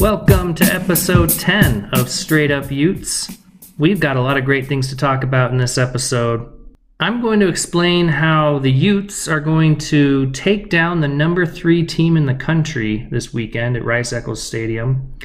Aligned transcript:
Welcome 0.00 0.54
to 0.54 0.64
episode 0.64 1.28
10 1.28 1.90
of 1.92 2.08
Straight 2.08 2.52
Up 2.52 2.70
Utes. 2.70 3.36
We've 3.78 3.98
got 3.98 4.16
a 4.16 4.20
lot 4.20 4.36
of 4.36 4.44
great 4.44 4.68
things 4.68 4.90
to 4.90 4.96
talk 4.96 5.24
about 5.24 5.50
in 5.50 5.58
this 5.58 5.76
episode. 5.76 6.52
I'm 7.00 7.20
going 7.20 7.40
to 7.40 7.48
explain 7.48 8.06
how 8.06 8.60
the 8.60 8.70
Utes 8.70 9.26
are 9.26 9.40
going 9.40 9.76
to 9.78 10.30
take 10.30 10.70
down 10.70 11.00
the 11.00 11.08
number 11.08 11.44
three 11.44 11.84
team 11.84 12.16
in 12.16 12.26
the 12.26 12.34
country 12.34 13.08
this 13.10 13.34
weekend 13.34 13.76
at 13.76 13.84
Rice 13.84 14.12
Eccles 14.12 14.40
Stadium. 14.40 15.18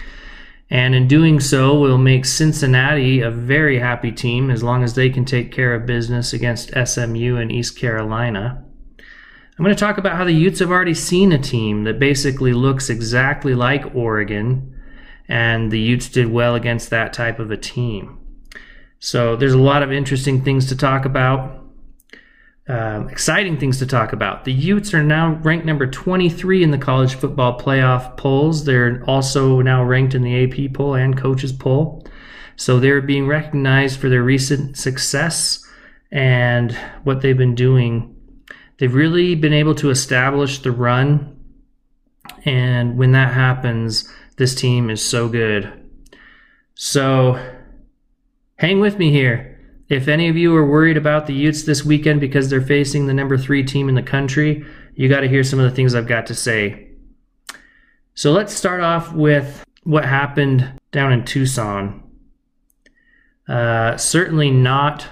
And 0.71 0.95
in 0.95 1.07
doing 1.07 1.39
so, 1.39 1.79
we'll 1.79 1.99
make 1.99 2.25
Cincinnati 2.25 3.21
a 3.21 3.29
very 3.29 3.77
happy 3.77 4.11
team 4.11 4.49
as 4.49 4.63
long 4.63 4.83
as 4.83 4.95
they 4.95 5.11
can 5.11 5.23
take 5.23 5.51
care 5.51 5.75
of 5.75 5.85
business 5.85 6.33
against 6.33 6.71
SMU 6.73 7.37
and 7.37 7.51
East 7.51 7.77
Carolina. 7.77 8.65
I'm 9.57 9.63
going 9.63 9.75
to 9.75 9.79
talk 9.79 9.99
about 9.99 10.17
how 10.17 10.25
the 10.25 10.31
Utes 10.31 10.61
have 10.61 10.71
already 10.71 10.95
seen 10.95 11.31
a 11.31 11.37
team 11.37 11.83
that 11.83 11.99
basically 11.99 12.53
looks 12.53 12.89
exactly 12.89 13.53
like 13.53 13.95
Oregon, 13.95 14.72
and 15.33 15.71
the 15.71 15.79
Utes 15.79 16.09
did 16.09 16.31
well 16.31 16.53
against 16.53 16.91
that 16.91 17.11
type 17.11 17.39
of 17.39 17.49
a 17.49 17.57
team. 17.57 18.19
So 18.99 19.35
there's 19.35 19.53
a 19.53 19.57
lot 19.57 19.81
of 19.81 19.91
interesting 19.91 20.43
things 20.43 20.67
to 20.67 20.77
talk 20.77 21.05
about. 21.05 21.59
Um, 22.67 23.09
exciting 23.09 23.57
things 23.57 23.79
to 23.79 23.87
talk 23.87 24.13
about. 24.13 24.45
The 24.45 24.53
Utes 24.53 24.93
are 24.93 25.01
now 25.01 25.39
ranked 25.41 25.65
number 25.65 25.87
23 25.87 26.61
in 26.61 26.69
the 26.69 26.77
college 26.77 27.15
football 27.15 27.59
playoff 27.59 28.15
polls. 28.15 28.65
They're 28.65 29.03
also 29.07 29.59
now 29.61 29.83
ranked 29.83 30.13
in 30.13 30.21
the 30.21 30.43
AP 30.43 30.75
poll 30.75 30.93
and 30.93 31.17
coaches 31.17 31.51
poll. 31.51 32.05
So 32.55 32.79
they're 32.79 33.01
being 33.01 33.25
recognized 33.25 33.99
for 33.99 34.09
their 34.09 34.21
recent 34.21 34.77
success 34.77 35.67
and 36.11 36.77
what 37.05 37.21
they've 37.21 37.35
been 37.35 37.55
doing. 37.55 38.15
They've 38.77 38.93
really 38.93 39.33
been 39.33 39.51
able 39.51 39.73
to 39.75 39.89
establish 39.89 40.59
the 40.59 40.71
run. 40.71 41.39
And 42.45 42.97
when 42.97 43.13
that 43.13 43.33
happens, 43.33 44.07
this 44.37 44.55
team 44.55 44.89
is 44.89 45.03
so 45.03 45.27
good. 45.27 45.71
So 46.75 47.39
hang 48.57 48.79
with 48.79 48.97
me 48.97 49.11
here. 49.11 49.59
If 49.89 50.07
any 50.07 50.29
of 50.29 50.37
you 50.37 50.55
are 50.55 50.65
worried 50.65 50.97
about 50.97 51.27
the 51.27 51.33
Utes 51.33 51.63
this 51.63 51.85
weekend 51.85 52.19
because 52.19 52.49
they're 52.49 52.61
facing 52.61 53.05
the 53.05 53.13
number 53.13 53.37
three 53.37 53.63
team 53.63 53.89
in 53.89 53.95
the 53.95 54.01
country, 54.01 54.65
you 54.95 55.09
got 55.09 55.19
to 55.21 55.27
hear 55.27 55.43
some 55.43 55.59
of 55.59 55.69
the 55.69 55.75
things 55.75 55.93
I've 55.93 56.07
got 56.07 56.25
to 56.27 56.33
say. 56.33 56.87
So 58.15 58.31
let's 58.31 58.53
start 58.53 58.81
off 58.81 59.11
with 59.13 59.63
what 59.83 60.05
happened 60.05 60.79
down 60.91 61.11
in 61.13 61.25
Tucson. 61.25 62.01
Uh, 63.47 63.97
certainly 63.97 64.49
not 64.49 65.07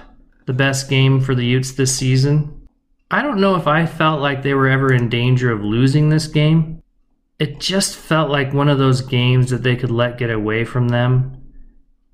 the 0.46 0.52
best 0.52 0.88
game 0.88 1.20
for 1.20 1.34
the 1.34 1.44
Utes 1.44 1.72
this 1.72 1.94
season. 1.94 2.68
I 3.10 3.22
don't 3.22 3.40
know 3.40 3.56
if 3.56 3.66
I 3.66 3.84
felt 3.86 4.20
like 4.20 4.42
they 4.42 4.54
were 4.54 4.68
ever 4.68 4.92
in 4.92 5.08
danger 5.08 5.52
of 5.52 5.62
losing 5.62 6.08
this 6.08 6.26
game. 6.26 6.81
It 7.42 7.58
just 7.58 7.96
felt 7.96 8.30
like 8.30 8.52
one 8.52 8.68
of 8.68 8.78
those 8.78 9.00
games 9.00 9.50
that 9.50 9.64
they 9.64 9.74
could 9.74 9.90
let 9.90 10.16
get 10.16 10.30
away 10.30 10.64
from 10.64 10.90
them 10.90 11.42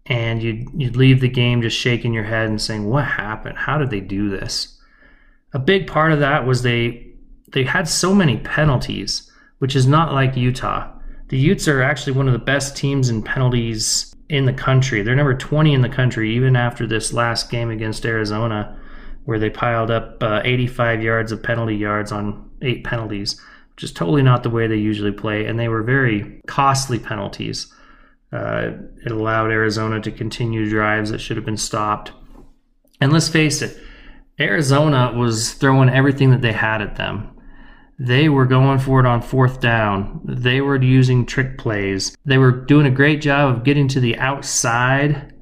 and 0.06 0.42
you'd 0.42 0.68
you'd 0.74 0.96
leave 0.96 1.20
the 1.20 1.28
game 1.28 1.60
just 1.60 1.76
shaking 1.76 2.14
your 2.14 2.24
head 2.24 2.48
and 2.48 2.58
saying, 2.58 2.88
"What 2.88 3.04
happened? 3.04 3.58
How 3.58 3.76
did 3.76 3.90
they 3.90 4.00
do 4.00 4.30
this?" 4.30 4.80
A 5.52 5.58
big 5.58 5.86
part 5.86 6.12
of 6.12 6.20
that 6.20 6.46
was 6.46 6.62
they 6.62 7.08
they 7.52 7.64
had 7.64 7.86
so 7.86 8.14
many 8.14 8.38
penalties, 8.38 9.30
which 9.58 9.76
is 9.76 9.86
not 9.86 10.14
like 10.14 10.34
Utah. 10.34 10.90
The 11.28 11.36
Utes 11.36 11.68
are 11.68 11.82
actually 11.82 12.14
one 12.14 12.26
of 12.26 12.32
the 12.32 12.50
best 12.52 12.74
teams 12.74 13.10
in 13.10 13.22
penalties 13.22 14.14
in 14.30 14.46
the 14.46 14.54
country. 14.54 15.02
They're 15.02 15.14
number 15.14 15.36
20 15.36 15.74
in 15.74 15.82
the 15.82 15.90
country, 15.90 16.34
even 16.34 16.56
after 16.56 16.86
this 16.86 17.12
last 17.12 17.50
game 17.50 17.68
against 17.68 18.06
Arizona, 18.06 18.80
where 19.26 19.38
they 19.38 19.50
piled 19.50 19.90
up 19.90 20.22
uh, 20.22 20.40
85 20.42 21.02
yards 21.02 21.32
of 21.32 21.42
penalty 21.42 21.76
yards 21.76 22.12
on 22.12 22.48
eight 22.62 22.82
penalties, 22.82 23.38
is 23.82 23.92
totally 23.92 24.22
not 24.22 24.42
the 24.42 24.50
way 24.50 24.66
they 24.66 24.76
usually 24.76 25.12
play. 25.12 25.46
And 25.46 25.58
they 25.58 25.68
were 25.68 25.82
very 25.82 26.40
costly 26.46 26.98
penalties. 26.98 27.72
Uh, 28.32 28.72
it 29.04 29.12
allowed 29.12 29.50
Arizona 29.50 30.00
to 30.00 30.11
continue 30.11 30.68
drives 30.68 31.11
that 31.11 31.20
should 31.20 31.36
have 31.36 31.46
been 31.46 31.56
stopped. 31.56 32.12
And 33.00 33.12
let's 33.12 33.28
face 33.28 33.62
it, 33.62 33.78
Arizona 34.40 35.12
was 35.17 35.55
throwing 35.55 35.88
everything 35.88 36.30
that 36.30 36.42
they 36.42 36.52
had 36.52 36.83
at 36.83 36.96
them. 36.96 37.30
They 37.98 38.28
were 38.28 38.46
going 38.46 38.78
for 38.78 39.00
it 39.00 39.06
on 39.06 39.22
fourth 39.22 39.61
down. 39.61 40.20
They 40.24 40.61
were 40.61 40.80
using 40.80 41.27
trick 41.27 41.58
plays. 41.58 42.17
They 42.24 42.38
were 42.38 42.52
doing 42.52 42.86
a 42.86 42.90
great 42.90 43.20
job 43.20 43.56
of 43.56 43.64
getting 43.64 43.88
to 43.88 44.00
the 44.00 44.17
outside 44.18 45.33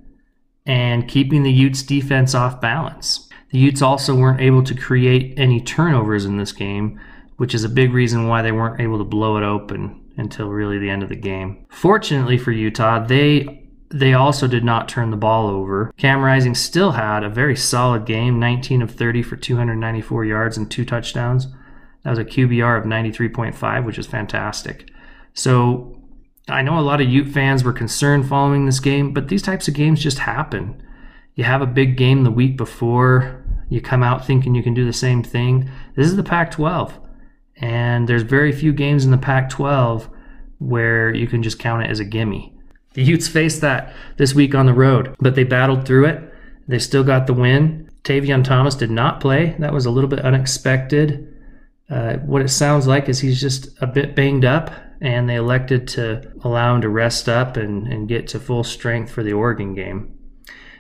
and 0.65 1.07
keeping 1.07 1.43
the 1.43 1.53
Utes 1.53 1.83
defense 1.83 2.35
off 2.35 2.61
balance. 2.61 3.29
The 3.51 3.59
Utes 3.59 3.83
also 3.83 4.15
weren't 4.15 4.41
able 4.41 4.63
to 4.65 4.75
create 4.75 5.39
any 5.39 5.61
turnovers 5.61 6.25
in 6.25 6.39
this 6.39 6.53
game, 6.53 6.99
which 7.37 7.55
is 7.55 7.65
a 7.65 7.69
big 7.69 7.93
reason 7.93 8.29
why 8.29 8.43
they 8.43 8.53
weren't 8.53 8.81
able 8.81 8.99
to 8.99 9.05
blow 9.05 9.37
it 9.37 9.43
open 9.43 10.03
until 10.17 10.49
really 10.49 10.79
the 10.79 10.91
end 10.91 11.03
of 11.03 11.09
the 11.09 11.17
game. 11.17 11.67
Fortunately 11.69 12.39
for 12.39 12.53
Utah, 12.53 13.05
they 13.05 13.63
they 13.89 14.15
also 14.15 14.49
did 14.49 14.65
not 14.65 14.89
turn 14.89 15.11
the 15.11 15.17
ball 15.17 15.47
over. 15.47 15.95
Cam 15.97 16.21
Rising 16.21 16.57
still 16.57 16.93
had 16.93 17.23
a 17.23 17.29
very 17.29 17.55
solid 17.55 18.05
game, 18.05 18.41
19 18.41 18.83
of 18.83 18.91
30 18.91 19.23
for 19.23 19.37
294 19.37 20.25
yards 20.25 20.57
and 20.57 20.69
two 20.69 20.85
touchdowns. 20.85 21.47
That 22.03 22.11
was 22.11 22.19
a 22.19 22.25
QBR 22.25 22.79
of 22.79 22.85
93.5, 22.85 23.85
which 23.85 23.99
is 23.99 24.07
fantastic. 24.07 24.91
So 25.35 26.01
I 26.49 26.63
know 26.63 26.79
a 26.79 26.81
lot 26.81 27.01
of 27.01 27.09
Ute 27.09 27.29
fans 27.29 27.63
were 27.63 27.73
concerned 27.73 28.29
following 28.29 28.67
this 28.67 28.81
game, 28.81 29.13
but 29.13 29.29
these 29.29 29.43
types 29.43 29.69
of 29.69 29.75
games 29.75 30.03
just 30.03 30.19
happen. 30.19 30.83
You 31.35 31.45
have 31.45 31.63
a 31.63 31.67
big 31.67 31.97
game 31.97 32.25
the 32.25 32.31
week 32.31 32.57
before, 32.57 33.45
you 33.69 33.81
come 33.81 34.03
out 34.03 34.25
thinking 34.25 34.55
you 34.55 34.63
can 34.63 34.75
do 34.75 34.85
the 34.85 34.93
same 34.93 35.23
thing. 35.23 35.71
This 35.95 36.07
is 36.07 36.17
the 36.17 36.23
Pac 36.23 36.51
12. 36.53 36.99
And 37.57 38.09
there's 38.09 38.23
very 38.23 38.53
few 38.53 38.73
games 38.73 39.05
in 39.05 39.11
the 39.11 39.19
Pac 39.19 39.51
12 39.51 40.11
where 40.59 41.13
you 41.15 41.27
can 41.27 41.43
just 41.43 41.59
count 41.59 41.85
it 41.85 41.91
as 41.91 42.01
a 42.01 42.05
gimme. 42.05 42.53
The 42.95 43.03
Utes 43.03 43.29
faced 43.29 43.61
that 43.61 43.95
this 44.17 44.35
week 44.35 44.55
on 44.55 44.67
the 44.67 44.73
road, 44.73 45.15
but 45.21 45.35
they 45.35 45.45
battled 45.45 45.87
through 45.87 46.07
it. 46.07 46.33
They 46.67 46.79
still 46.79 47.05
got 47.05 47.27
the 47.27 47.35
win. 47.35 47.91
Tavion 48.05 48.43
Thomas 48.43 48.75
did 48.75 48.91
not 48.91 49.21
play. 49.21 49.55
That 49.59 49.73
was 49.73 49.85
a 49.85 49.91
little 49.91 50.09
bit 50.09 50.21
unexpected. 50.21 51.33
Uh, 51.91 52.17
what 52.19 52.43
it 52.43 52.49
sounds 52.49 52.87
like 52.87 53.09
is 53.09 53.21
he's 53.21 53.41
just 53.41 53.69
a 53.81 53.87
bit 53.87 54.17
banged 54.17 54.45
up, 54.45 54.71
and 55.01 55.29
they 55.29 55.37
elected 55.37 55.87
to 55.89 56.33
allow 56.43 56.75
him 56.75 56.81
to 56.83 56.89
rest 56.89 57.29
up 57.29 57.57
and, 57.57 57.87
and 57.87 58.09
get 58.09 58.27
to 58.29 58.41
full 58.41 58.65
strength 58.65 59.11
for 59.11 59.23
the 59.23 59.33
Oregon 59.33 59.75
game. 59.75 60.17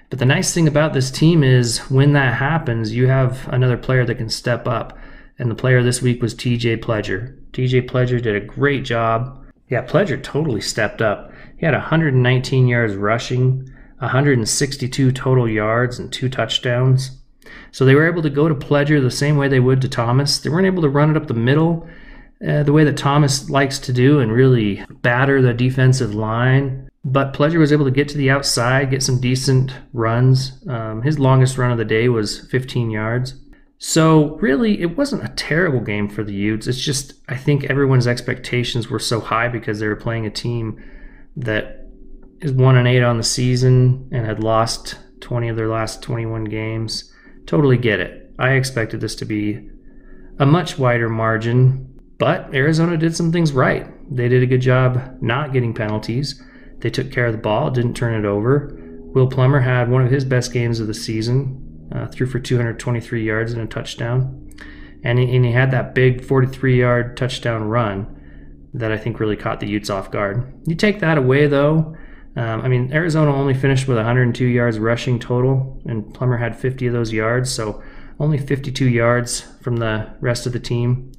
But 0.09 0.19
the 0.19 0.25
nice 0.25 0.55
thing 0.55 0.69
about 0.69 0.93
this 0.93 1.11
team 1.11 1.43
is 1.43 1.79
when 1.91 2.13
that 2.13 2.35
happens, 2.35 2.95
you 2.95 3.09
have 3.09 3.49
another 3.49 3.77
player 3.77 4.05
that 4.05 4.15
can 4.17 4.31
step 4.31 4.67
up. 4.67 4.97
And 5.39 5.51
the 5.51 5.55
player 5.55 5.83
this 5.83 6.01
week 6.01 6.23
was 6.23 6.35
TJ 6.35 6.79
Pledger. 6.79 7.39
TJ 7.53 7.89
Pledger 7.89 8.23
did 8.23 8.37
a 8.37 8.47
great 8.47 8.85
job. 8.85 9.45
Yeah, 9.69 9.85
Pledger 9.85 10.23
totally 10.23 10.61
stepped 10.61 11.03
up. 11.03 11.33
He 11.59 11.67
had 11.67 11.75
119 11.75 12.69
yards 12.69 12.95
rushing, 12.95 13.69
162 13.99 15.13
total 15.13 15.49
yards, 15.49 15.99
and 15.99 16.13
two 16.13 16.29
touchdowns. 16.29 17.19
So 17.73 17.85
they 17.85 17.95
were 17.95 18.07
able 18.07 18.23
to 18.23 18.31
go 18.31 18.49
to 18.49 18.55
Pledger 18.55 19.01
the 19.01 19.11
same 19.11 19.37
way 19.37 19.49
they 19.49 19.61
would 19.61 19.83
to 19.83 19.89
Thomas. 19.89 20.39
They 20.39 20.51
weren't 20.51 20.67
able 20.67 20.83
to 20.83 20.89
run 20.89 21.11
it 21.11 21.17
up 21.17 21.27
the 21.27 21.35
middle 21.35 21.89
uh, 22.47 22.63
the 22.63 22.73
way 22.73 22.85
that 22.85 22.97
Thomas 22.97 23.49
likes 23.49 23.79
to 23.79 23.93
do 23.93 24.21
and 24.21 24.33
really 24.33 24.85
batter 25.03 25.41
the 25.41 25.55
defensive 25.55 26.15
line. 26.15 26.89
But 27.05 27.33
Pledger 27.33 27.59
was 27.59 27.73
able 27.73 27.85
to 27.85 27.91
get 27.91 28.09
to 28.09 28.19
the 28.19 28.31
outside, 28.31 28.91
get 28.91 29.03
some 29.03 29.21
decent 29.21 29.73
runs. 29.93 30.63
Um, 30.69 31.03
his 31.03 31.19
longest 31.19 31.57
run 31.57 31.71
of 31.71 31.79
the 31.79 31.85
day 31.85 32.09
was 32.09 32.47
15 32.49 32.91
yards. 32.91 33.35
So 33.79 34.37
really, 34.37 34.81
it 34.81 34.97
wasn't 34.97 35.25
a 35.25 35.35
terrible 35.35 35.81
game 35.81 36.09
for 36.09 36.25
the 36.25 36.33
Utes. 36.33 36.67
It's 36.67 36.81
just 36.81 37.15
I 37.29 37.37
think 37.37 37.65
everyone's 37.65 38.07
expectations 38.07 38.89
were 38.89 38.99
so 38.99 39.21
high 39.21 39.49
because 39.49 39.81
they 39.81 39.87
were 39.87 39.97
playing 39.97 40.27
a 40.27 40.31
team 40.31 40.83
that 41.37 41.87
is 42.41 42.53
one 42.53 42.77
and 42.77 42.89
eight 42.89 43.03
on 43.03 43.19
the 43.19 43.23
season 43.23 44.09
and 44.13 44.27
had 44.27 44.43
lost 44.43 44.99
20 45.21 45.49
of 45.49 45.57
their 45.57 45.69
last 45.69 46.03
21 46.03 46.45
games. 46.45 47.13
Totally 47.47 47.77
get 47.77 48.01
it. 48.01 48.35
I 48.39 48.53
expected 48.53 49.01
this 49.01 49.15
to 49.17 49.25
be 49.25 49.69
a 50.39 50.47
much 50.47 50.79
wider 50.79 51.09
margin, 51.09 52.01
but 52.19 52.55
Arizona 52.55 52.97
did 52.97 53.17
some 53.17 53.33
things 53.33 53.53
right. 53.53 53.87
They 54.15 54.29
did 54.29 54.43
a 54.43 54.47
good 54.47 54.61
job 54.61 55.19
not 55.21 55.53
getting 55.53 55.75
penalties. 55.75 56.43
They 56.79 56.91
took 56.91 57.11
care 57.11 57.27
of 57.27 57.33
the 57.33 57.39
ball, 57.39 57.71
didn't 57.71 57.95
turn 57.95 58.15
it 58.15 58.27
over. 58.27 58.79
Will 59.15 59.29
Plummer 59.29 59.61
had 59.61 59.91
one 59.91 60.05
of 60.05 60.11
his 60.11 60.25
best 60.25 60.53
games 60.53 60.79
of 60.79 60.87
the 60.87 60.95
season 60.95 61.66
uh, 61.93 62.07
threw 62.09 62.27
for 62.27 62.39
223 62.39 63.25
yards 63.25 63.53
and 63.53 63.63
a 63.63 63.67
touchdown. 63.67 64.51
And 65.03 65.19
he, 65.19 65.37
and 65.37 65.45
he 65.45 65.53
had 65.53 65.71
that 65.71 65.95
big 65.95 66.25
43 66.25 66.79
yard 66.79 67.17
touchdown 67.17 67.65
run 67.65 68.13
that 68.75 68.93
I 68.93 68.99
think 68.99 69.21
really 69.21 69.37
caught 69.37 69.61
the 69.61 69.69
Utes 69.69 69.91
off 69.91 70.11
guard. 70.11 70.53
You 70.67 70.75
take 70.75 71.01
that 71.01 71.19
away, 71.19 71.47
though. 71.47 71.97
Um, 72.37 72.61
I 72.61 72.69
mean, 72.69 72.93
Arizona 72.93 73.35
only 73.35 73.55
finished 73.55 73.89
with 73.89 73.97
102 73.97 74.45
yards 74.45 74.79
rushing 74.79 75.19
total, 75.19 75.81
and 75.87 76.13
Plummer 76.13 76.37
had 76.37 76.59
50 76.59 76.89
of 76.89 76.93
those 76.93 77.13
yards, 77.13 77.51
so 77.51 77.83
only 78.21 78.37
52 78.37 78.89
yards 78.89 79.41
from 79.63 79.77
the 79.77 80.11
rest 80.21 80.47
of 80.47 80.53
the 80.53 80.61
team. 80.61 81.13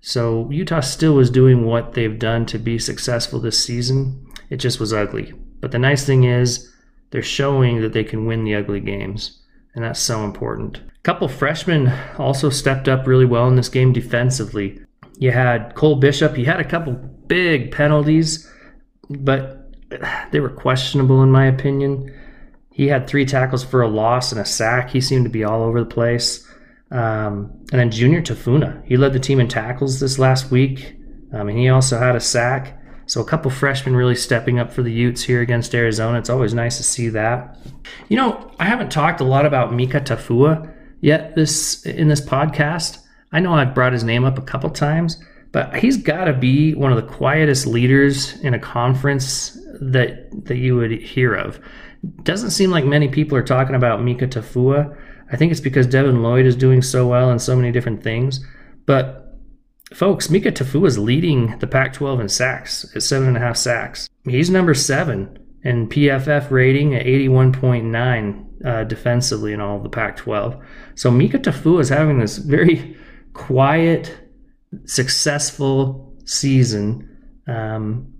So 0.00 0.50
Utah 0.50 0.80
still 0.80 1.14
was 1.14 1.30
doing 1.30 1.64
what 1.64 1.92
they've 1.92 2.18
done 2.18 2.44
to 2.46 2.58
be 2.58 2.78
successful 2.78 3.38
this 3.38 3.62
season. 3.62 4.26
It 4.50 4.56
just 4.56 4.80
was 4.80 4.92
ugly. 4.92 5.32
But 5.60 5.70
the 5.70 5.78
nice 5.78 6.04
thing 6.04 6.24
is, 6.24 6.68
they're 7.10 7.22
showing 7.22 7.80
that 7.82 7.92
they 7.92 8.02
can 8.02 8.26
win 8.26 8.42
the 8.42 8.56
ugly 8.56 8.80
games 8.80 9.41
and 9.74 9.84
that's 9.84 10.00
so 10.00 10.24
important. 10.24 10.78
A 10.78 11.02
couple 11.02 11.28
freshmen 11.28 11.92
also 12.18 12.50
stepped 12.50 12.88
up 12.88 13.06
really 13.06 13.24
well 13.24 13.48
in 13.48 13.56
this 13.56 13.68
game 13.68 13.92
defensively. 13.92 14.80
You 15.18 15.32
had 15.32 15.74
Cole 15.74 15.96
Bishop, 15.96 16.36
he 16.36 16.44
had 16.44 16.60
a 16.60 16.64
couple 16.64 16.92
big 17.26 17.72
penalties, 17.72 18.48
but 19.08 19.70
they 20.30 20.40
were 20.40 20.50
questionable 20.50 21.22
in 21.22 21.30
my 21.30 21.46
opinion. 21.46 22.12
He 22.72 22.88
had 22.88 23.06
three 23.06 23.26
tackles 23.26 23.62
for 23.64 23.82
a 23.82 23.88
loss 23.88 24.32
and 24.32 24.40
a 24.40 24.44
sack. 24.44 24.90
He 24.90 25.00
seemed 25.00 25.24
to 25.24 25.30
be 25.30 25.44
all 25.44 25.62
over 25.62 25.80
the 25.80 25.86
place. 25.86 26.46
Um, 26.90 27.50
and 27.70 27.80
then 27.80 27.90
Junior 27.90 28.22
Tafuna, 28.22 28.84
he 28.84 28.96
led 28.96 29.12
the 29.12 29.20
team 29.20 29.40
in 29.40 29.48
tackles 29.48 30.00
this 30.00 30.18
last 30.18 30.50
week, 30.50 30.94
um, 31.32 31.48
and 31.48 31.58
he 31.58 31.68
also 31.68 31.98
had 31.98 32.16
a 32.16 32.20
sack. 32.20 32.78
So 33.06 33.20
a 33.20 33.24
couple 33.24 33.50
freshmen 33.50 33.96
really 33.96 34.14
stepping 34.14 34.58
up 34.58 34.72
for 34.72 34.82
the 34.82 34.92
Utes 34.92 35.22
here 35.22 35.40
against 35.40 35.74
Arizona. 35.74 36.18
It's 36.18 36.30
always 36.30 36.54
nice 36.54 36.76
to 36.78 36.82
see 36.82 37.08
that. 37.10 37.58
You 38.08 38.16
know, 38.16 38.51
I 38.62 38.66
haven't 38.66 38.92
talked 38.92 39.20
a 39.20 39.24
lot 39.24 39.44
about 39.44 39.74
Mika 39.74 40.00
Tafua 40.00 40.72
yet 41.00 41.34
this 41.34 41.84
in 41.84 42.06
this 42.06 42.20
podcast. 42.20 42.98
I 43.32 43.40
know 43.40 43.54
I've 43.54 43.74
brought 43.74 43.92
his 43.92 44.04
name 44.04 44.24
up 44.24 44.38
a 44.38 44.42
couple 44.42 44.70
times, 44.70 45.20
but 45.50 45.74
he's 45.74 45.96
got 45.96 46.26
to 46.26 46.32
be 46.32 46.72
one 46.72 46.92
of 46.92 46.96
the 46.96 47.12
quietest 47.12 47.66
leaders 47.66 48.38
in 48.42 48.54
a 48.54 48.60
conference 48.60 49.58
that 49.80 50.28
that 50.44 50.58
you 50.58 50.76
would 50.76 50.92
hear 50.92 51.34
of. 51.34 51.58
Doesn't 52.22 52.52
seem 52.52 52.70
like 52.70 52.84
many 52.84 53.08
people 53.08 53.36
are 53.36 53.42
talking 53.42 53.74
about 53.74 54.04
Mika 54.04 54.28
Tafua. 54.28 54.96
I 55.32 55.36
think 55.36 55.50
it's 55.50 55.60
because 55.60 55.88
Devin 55.88 56.22
Lloyd 56.22 56.46
is 56.46 56.54
doing 56.54 56.82
so 56.82 57.08
well 57.08 57.32
in 57.32 57.40
so 57.40 57.56
many 57.56 57.72
different 57.72 58.04
things. 58.04 58.46
But 58.86 59.40
folks, 59.92 60.30
Mika 60.30 60.52
Tafua 60.52 60.86
is 60.86 61.00
leading 61.00 61.58
the 61.58 61.66
Pac-12 61.66 62.20
in 62.20 62.28
sacks 62.28 62.86
at 62.94 63.02
seven 63.02 63.26
and 63.26 63.36
a 63.36 63.40
half 63.40 63.56
sacks. 63.56 64.08
He's 64.22 64.50
number 64.50 64.72
seven 64.72 65.36
in 65.64 65.88
PFF 65.88 66.52
rating 66.52 66.94
at 66.94 67.06
81.9 67.06 68.51
uh, 68.64 68.84
defensively 68.84 69.52
in 69.52 69.60
all 69.60 69.76
of 69.76 69.82
the 69.82 69.88
Pac-12. 69.88 70.62
So 70.94 71.10
Mika 71.10 71.38
Tafua 71.38 71.80
is 71.80 71.88
having 71.88 72.18
this 72.18 72.38
very 72.38 72.96
quiet, 73.32 74.18
successful 74.84 76.14
season, 76.24 77.08
um, 77.46 78.12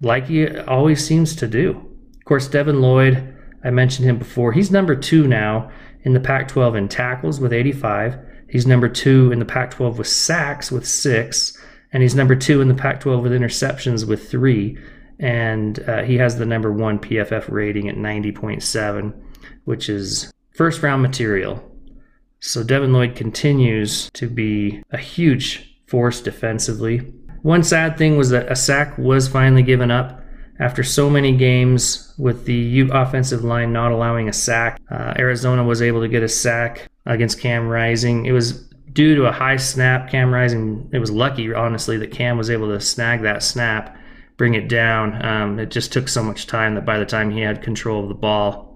like 0.00 0.26
he 0.26 0.48
always 0.60 1.04
seems 1.04 1.34
to 1.36 1.48
do. 1.48 1.70
Of 2.16 2.24
course, 2.24 2.48
Devin 2.48 2.80
Lloyd, 2.80 3.36
I 3.64 3.70
mentioned 3.70 4.08
him 4.08 4.18
before. 4.18 4.52
He's 4.52 4.70
number 4.70 4.94
two 4.94 5.26
now 5.26 5.70
in 6.02 6.14
the 6.14 6.20
Pac 6.20 6.48
12 6.48 6.76
in 6.76 6.88
tackles 6.88 7.40
with 7.40 7.52
85. 7.52 8.18
He's 8.48 8.66
number 8.66 8.88
two 8.88 9.30
in 9.32 9.38
the 9.38 9.44
Pac 9.44 9.72
12 9.72 9.98
with 9.98 10.08
sacks 10.08 10.72
with 10.72 10.86
six. 10.86 11.56
And 11.92 12.02
he's 12.02 12.14
number 12.14 12.36
two 12.36 12.60
in 12.60 12.68
the 12.68 12.74
Pac 12.74 13.00
12 13.00 13.22
with 13.22 13.32
interceptions 13.32 14.06
with 14.06 14.30
three. 14.30 14.78
And 15.18 15.78
uh, 15.88 16.02
he 16.02 16.16
has 16.16 16.38
the 16.38 16.46
number 16.46 16.72
one 16.72 16.98
PFF 16.98 17.50
rating 17.50 17.88
at 17.88 17.96
90.7, 17.96 19.14
which 19.64 19.88
is 19.88 20.32
first 20.54 20.82
round 20.82 21.02
material. 21.02 21.62
So 22.40 22.62
Devin 22.64 22.92
Lloyd 22.92 23.16
continues 23.16 24.10
to 24.14 24.28
be 24.28 24.82
a 24.90 24.98
huge 24.98 25.76
force 25.86 26.20
defensively. 26.20 26.98
One 27.42 27.62
sad 27.62 27.98
thing 27.98 28.16
was 28.16 28.30
that 28.30 28.50
a 28.50 28.56
sack 28.56 28.96
was 28.98 29.28
finally 29.28 29.62
given 29.62 29.90
up 29.90 30.22
after 30.58 30.82
so 30.82 31.08
many 31.08 31.36
games 31.36 32.14
with 32.18 32.44
the 32.44 32.54
Ute 32.54 32.90
offensive 32.92 33.42
line 33.42 33.72
not 33.72 33.92
allowing 33.92 34.28
a 34.28 34.32
sack. 34.32 34.80
Uh, 34.90 35.14
Arizona 35.18 35.64
was 35.64 35.80
able 35.80 36.02
to 36.02 36.08
get 36.08 36.22
a 36.22 36.28
sack 36.28 36.88
against 37.06 37.40
Cam 37.40 37.66
Rising. 37.66 38.26
It 38.26 38.32
was 38.32 38.68
due 38.92 39.14
to 39.16 39.24
a 39.24 39.32
high 39.32 39.56
snap. 39.56 40.10
Cam 40.10 40.32
Rising, 40.32 40.88
it 40.92 40.98
was 40.98 41.10
lucky, 41.10 41.52
honestly, 41.52 41.96
that 41.96 42.10
Cam 42.10 42.36
was 42.36 42.50
able 42.50 42.68
to 42.68 42.80
snag 42.80 43.22
that 43.22 43.42
snap, 43.42 43.96
bring 44.36 44.54
it 44.54 44.68
down. 44.68 45.24
Um, 45.24 45.58
it 45.58 45.70
just 45.70 45.92
took 45.92 46.08
so 46.08 46.22
much 46.22 46.46
time 46.46 46.74
that 46.74 46.84
by 46.84 46.98
the 46.98 47.06
time 47.06 47.30
he 47.30 47.40
had 47.40 47.62
control 47.62 48.02
of 48.02 48.08
the 48.08 48.14
ball, 48.14 48.69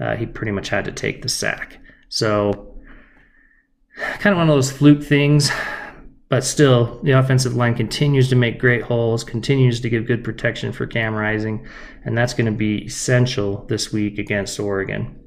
uh, 0.00 0.16
he 0.16 0.26
pretty 0.26 0.52
much 0.52 0.68
had 0.68 0.84
to 0.86 0.92
take 0.92 1.22
the 1.22 1.28
sack. 1.28 1.78
So 2.08 2.74
kind 4.18 4.32
of 4.32 4.38
one 4.38 4.48
of 4.48 4.54
those 4.54 4.72
fluke 4.72 5.02
things. 5.02 5.50
But 6.30 6.44
still, 6.44 7.00
the 7.02 7.10
offensive 7.10 7.56
line 7.56 7.74
continues 7.74 8.28
to 8.28 8.36
make 8.36 8.60
great 8.60 8.82
holes, 8.82 9.24
continues 9.24 9.80
to 9.80 9.90
give 9.90 10.06
good 10.06 10.22
protection 10.22 10.72
for 10.72 10.86
Cam 10.86 11.12
Rising, 11.12 11.66
and 12.04 12.16
that's 12.16 12.34
going 12.34 12.46
to 12.46 12.52
be 12.52 12.84
essential 12.84 13.66
this 13.68 13.92
week 13.92 14.16
against 14.16 14.60
Oregon. 14.60 15.18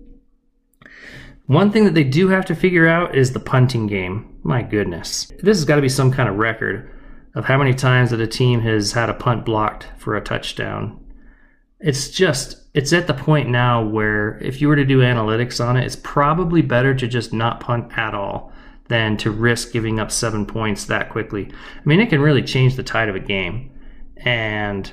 One 1.48 1.72
thing 1.72 1.84
that 1.84 1.94
they 1.94 2.06
do 2.06 2.30
have 2.30 2.46
to 2.46 2.56
figure 2.56 2.88
out 2.88 3.16
is 3.16 3.34
the 3.34 3.42
punting 3.42 3.88
game. 3.88 4.40
My 4.44 4.62
goodness. 4.62 5.30
This 5.42 5.58
has 5.58 5.66
got 5.66 5.76
to 5.76 5.82
be 5.82 5.90
some 5.90 6.10
kind 6.10 6.30
of 6.30 6.38
record 6.38 6.90
of 7.36 7.44
how 7.44 7.58
many 7.58 7.74
times 7.74 8.12
that 8.12 8.22
a 8.22 8.28
team 8.28 8.62
has 8.62 8.94
had 8.94 9.10
a 9.10 9.14
punt 9.14 9.44
blocked 9.44 9.88
for 9.98 10.16
a 10.16 10.22
touchdown. 10.22 11.03
It's 11.84 12.10
just, 12.10 12.64
it's 12.74 12.94
at 12.94 13.08
the 13.08 13.14
point 13.14 13.50
now 13.50 13.84
where 13.84 14.38
if 14.42 14.62
you 14.62 14.70
were 14.70 14.78
to 14.78 14.86
do 14.86 15.02
analytics 15.02 15.64
on 15.64 15.76
it, 15.76 15.84
it's 15.84 15.98
probably 15.98 16.62
better 16.62 16.96
to 16.96 17.08
just 17.10 17.34
not 17.34 17.60
punt 17.60 17.92
at 17.98 18.16
all 18.16 18.54
than 18.88 19.18
to 19.18 19.30
risk 19.30 19.74
giving 19.74 20.00
up 20.00 20.10
seven 20.10 20.46
points 20.46 20.86
that 20.86 21.10
quickly. 21.10 21.52
I 21.52 21.82
mean, 21.84 22.00
it 22.00 22.10
can 22.10 22.22
really 22.22 22.42
change 22.42 22.78
the 22.78 22.84
tide 22.84 23.10
of 23.10 23.16
a 23.16 23.20
game. 23.20 23.70
And 24.16 24.90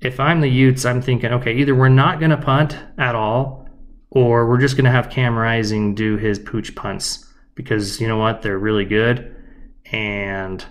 if 0.00 0.18
I'm 0.18 0.40
the 0.40 0.50
Utes, 0.50 0.84
I'm 0.84 1.00
thinking, 1.00 1.32
okay, 1.32 1.54
either 1.54 1.76
we're 1.76 1.88
not 1.88 2.18
going 2.18 2.32
to 2.32 2.36
punt 2.36 2.76
at 2.98 3.14
all, 3.14 3.68
or 4.10 4.48
we're 4.48 4.58
just 4.58 4.74
going 4.74 4.86
to 4.86 4.90
have 4.90 5.10
Cam 5.10 5.38
Rising 5.38 5.94
do 5.94 6.16
his 6.16 6.40
pooch 6.40 6.74
punts 6.74 7.24
because 7.54 8.00
you 8.00 8.08
know 8.08 8.18
what? 8.18 8.42
They're 8.42 8.58
really 8.58 8.84
good. 8.84 9.36
And 9.92 10.64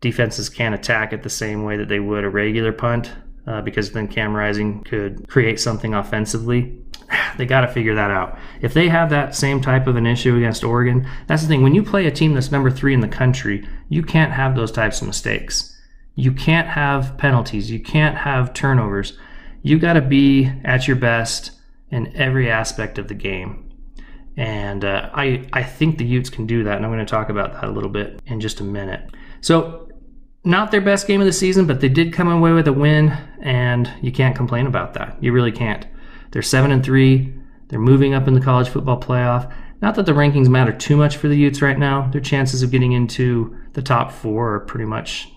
defenses 0.00 0.48
can't 0.48 0.74
attack 0.74 1.12
it 1.12 1.24
the 1.24 1.30
same 1.30 1.64
way 1.64 1.76
that 1.78 1.88
they 1.88 1.98
would 1.98 2.22
a 2.22 2.30
regular 2.30 2.72
punt 2.72 3.10
uh, 3.46 3.60
because 3.62 3.92
then 3.92 4.08
Cam 4.08 4.34
Rising 4.34 4.82
could 4.84 5.28
create 5.28 5.60
something 5.60 5.94
offensively. 5.94 6.78
they 7.38 7.46
got 7.46 7.62
to 7.62 7.68
figure 7.68 7.94
that 7.94 8.10
out. 8.10 8.38
If 8.60 8.74
they 8.74 8.88
have 8.88 9.10
that 9.10 9.34
same 9.34 9.60
type 9.60 9.86
of 9.86 9.96
an 9.96 10.06
issue 10.06 10.36
against 10.36 10.64
Oregon, 10.64 11.08
that's 11.26 11.42
the 11.42 11.48
thing. 11.48 11.62
When 11.62 11.74
you 11.74 11.82
play 11.82 12.06
a 12.06 12.10
team 12.10 12.34
that's 12.34 12.52
number 12.52 12.70
three 12.70 12.94
in 12.94 13.00
the 13.00 13.08
country, 13.08 13.66
you 13.88 14.02
can't 14.02 14.32
have 14.32 14.54
those 14.54 14.72
types 14.72 15.00
of 15.00 15.06
mistakes. 15.06 15.76
You 16.14 16.32
can't 16.32 16.68
have 16.68 17.16
penalties. 17.16 17.70
You 17.70 17.80
can't 17.80 18.16
have 18.16 18.52
turnovers. 18.52 19.18
You 19.62 19.78
got 19.78 19.94
to 19.94 20.02
be 20.02 20.50
at 20.64 20.86
your 20.86 20.96
best 20.96 21.52
in 21.90 22.14
every 22.16 22.50
aspect 22.50 22.98
of 22.98 23.08
the 23.08 23.14
game. 23.14 23.68
And 24.36 24.84
uh, 24.84 25.10
I, 25.12 25.46
I 25.52 25.62
think 25.62 25.98
the 25.98 26.06
Utes 26.06 26.30
can 26.30 26.46
do 26.46 26.64
that, 26.64 26.76
and 26.76 26.84
I'm 26.84 26.92
going 26.92 27.04
to 27.04 27.10
talk 27.10 27.28
about 27.28 27.52
that 27.52 27.64
a 27.64 27.70
little 27.70 27.90
bit 27.90 28.20
in 28.26 28.40
just 28.40 28.60
a 28.60 28.64
minute. 28.64 29.10
So, 29.42 29.88
not 30.44 30.70
their 30.70 30.80
best 30.80 31.06
game 31.06 31.20
of 31.20 31.26
the 31.26 31.32
season, 31.32 31.66
but 31.66 31.80
they 31.80 31.88
did 31.88 32.12
come 32.12 32.28
away 32.28 32.52
with 32.52 32.66
a 32.66 32.72
win, 32.72 33.16
and 33.40 33.92
you 34.02 34.10
can't 34.10 34.36
complain 34.36 34.66
about 34.66 34.94
that. 34.94 35.16
You 35.22 35.32
really 35.32 35.52
can't. 35.52 35.86
They're 36.32 36.42
seven 36.42 36.72
and 36.72 36.84
three. 36.84 37.32
They're 37.68 37.78
moving 37.78 38.14
up 38.14 38.26
in 38.26 38.34
the 38.34 38.40
college 38.40 38.68
football 38.68 39.00
playoff. 39.00 39.52
Not 39.80 39.94
that 39.96 40.06
the 40.06 40.12
rankings 40.12 40.48
matter 40.48 40.72
too 40.72 40.96
much 40.96 41.16
for 41.16 41.28
the 41.28 41.36
Utes 41.36 41.62
right 41.62 41.78
now. 41.78 42.08
Their 42.10 42.20
chances 42.20 42.62
of 42.62 42.70
getting 42.70 42.92
into 42.92 43.56
the 43.72 43.82
top 43.82 44.12
four 44.12 44.54
are 44.54 44.60
pretty 44.60 44.84
much 44.84 45.28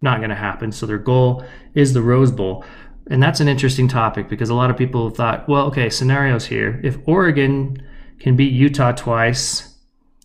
not 0.00 0.18
going 0.18 0.30
to 0.30 0.36
happen. 0.36 0.70
So 0.72 0.86
their 0.86 0.98
goal 0.98 1.44
is 1.74 1.92
the 1.92 2.02
Rose 2.02 2.30
Bowl. 2.30 2.64
And 3.10 3.22
that's 3.22 3.40
an 3.40 3.48
interesting 3.48 3.88
topic 3.88 4.28
because 4.28 4.50
a 4.50 4.54
lot 4.54 4.70
of 4.70 4.76
people 4.76 5.10
thought, 5.10 5.48
well, 5.48 5.66
okay, 5.66 5.88
scenarios 5.88 6.46
here. 6.46 6.80
If 6.84 6.98
Oregon 7.06 7.82
can 8.20 8.36
beat 8.36 8.52
Utah 8.52 8.92
twice, 8.92 9.76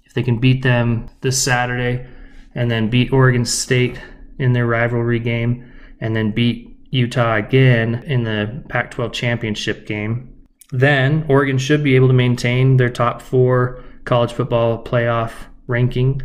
if 0.06 0.14
they 0.14 0.24
can 0.24 0.38
beat 0.40 0.64
them 0.64 1.10
this 1.22 1.42
Saturday 1.42 2.06
and 2.54 2.70
then 2.70 2.90
beat 2.90 3.14
Oregon 3.14 3.46
State 3.46 4.00
in 4.44 4.54
their 4.54 4.68
rivalry 4.68 5.20
game 5.20 5.72
and 6.00 6.16
then 6.16 6.32
beat 6.32 6.78
Utah 6.92 7.36
again 7.36 8.04
in 8.06 8.24
the 8.24 8.64
Pac 8.70 8.92
12 8.92 9.14
championship 9.14 9.88
game, 9.88 10.30
then 10.72 11.26
Oregon 11.28 11.58
should 11.58 11.84
be 11.84 11.96
able 11.96 12.08
to 12.08 12.14
maintain 12.14 12.78
their 12.78 12.90
top 12.90 13.22
four 13.22 13.84
college 14.06 14.34
football 14.34 14.84
playoff 14.84 15.32
ranking 15.68 16.22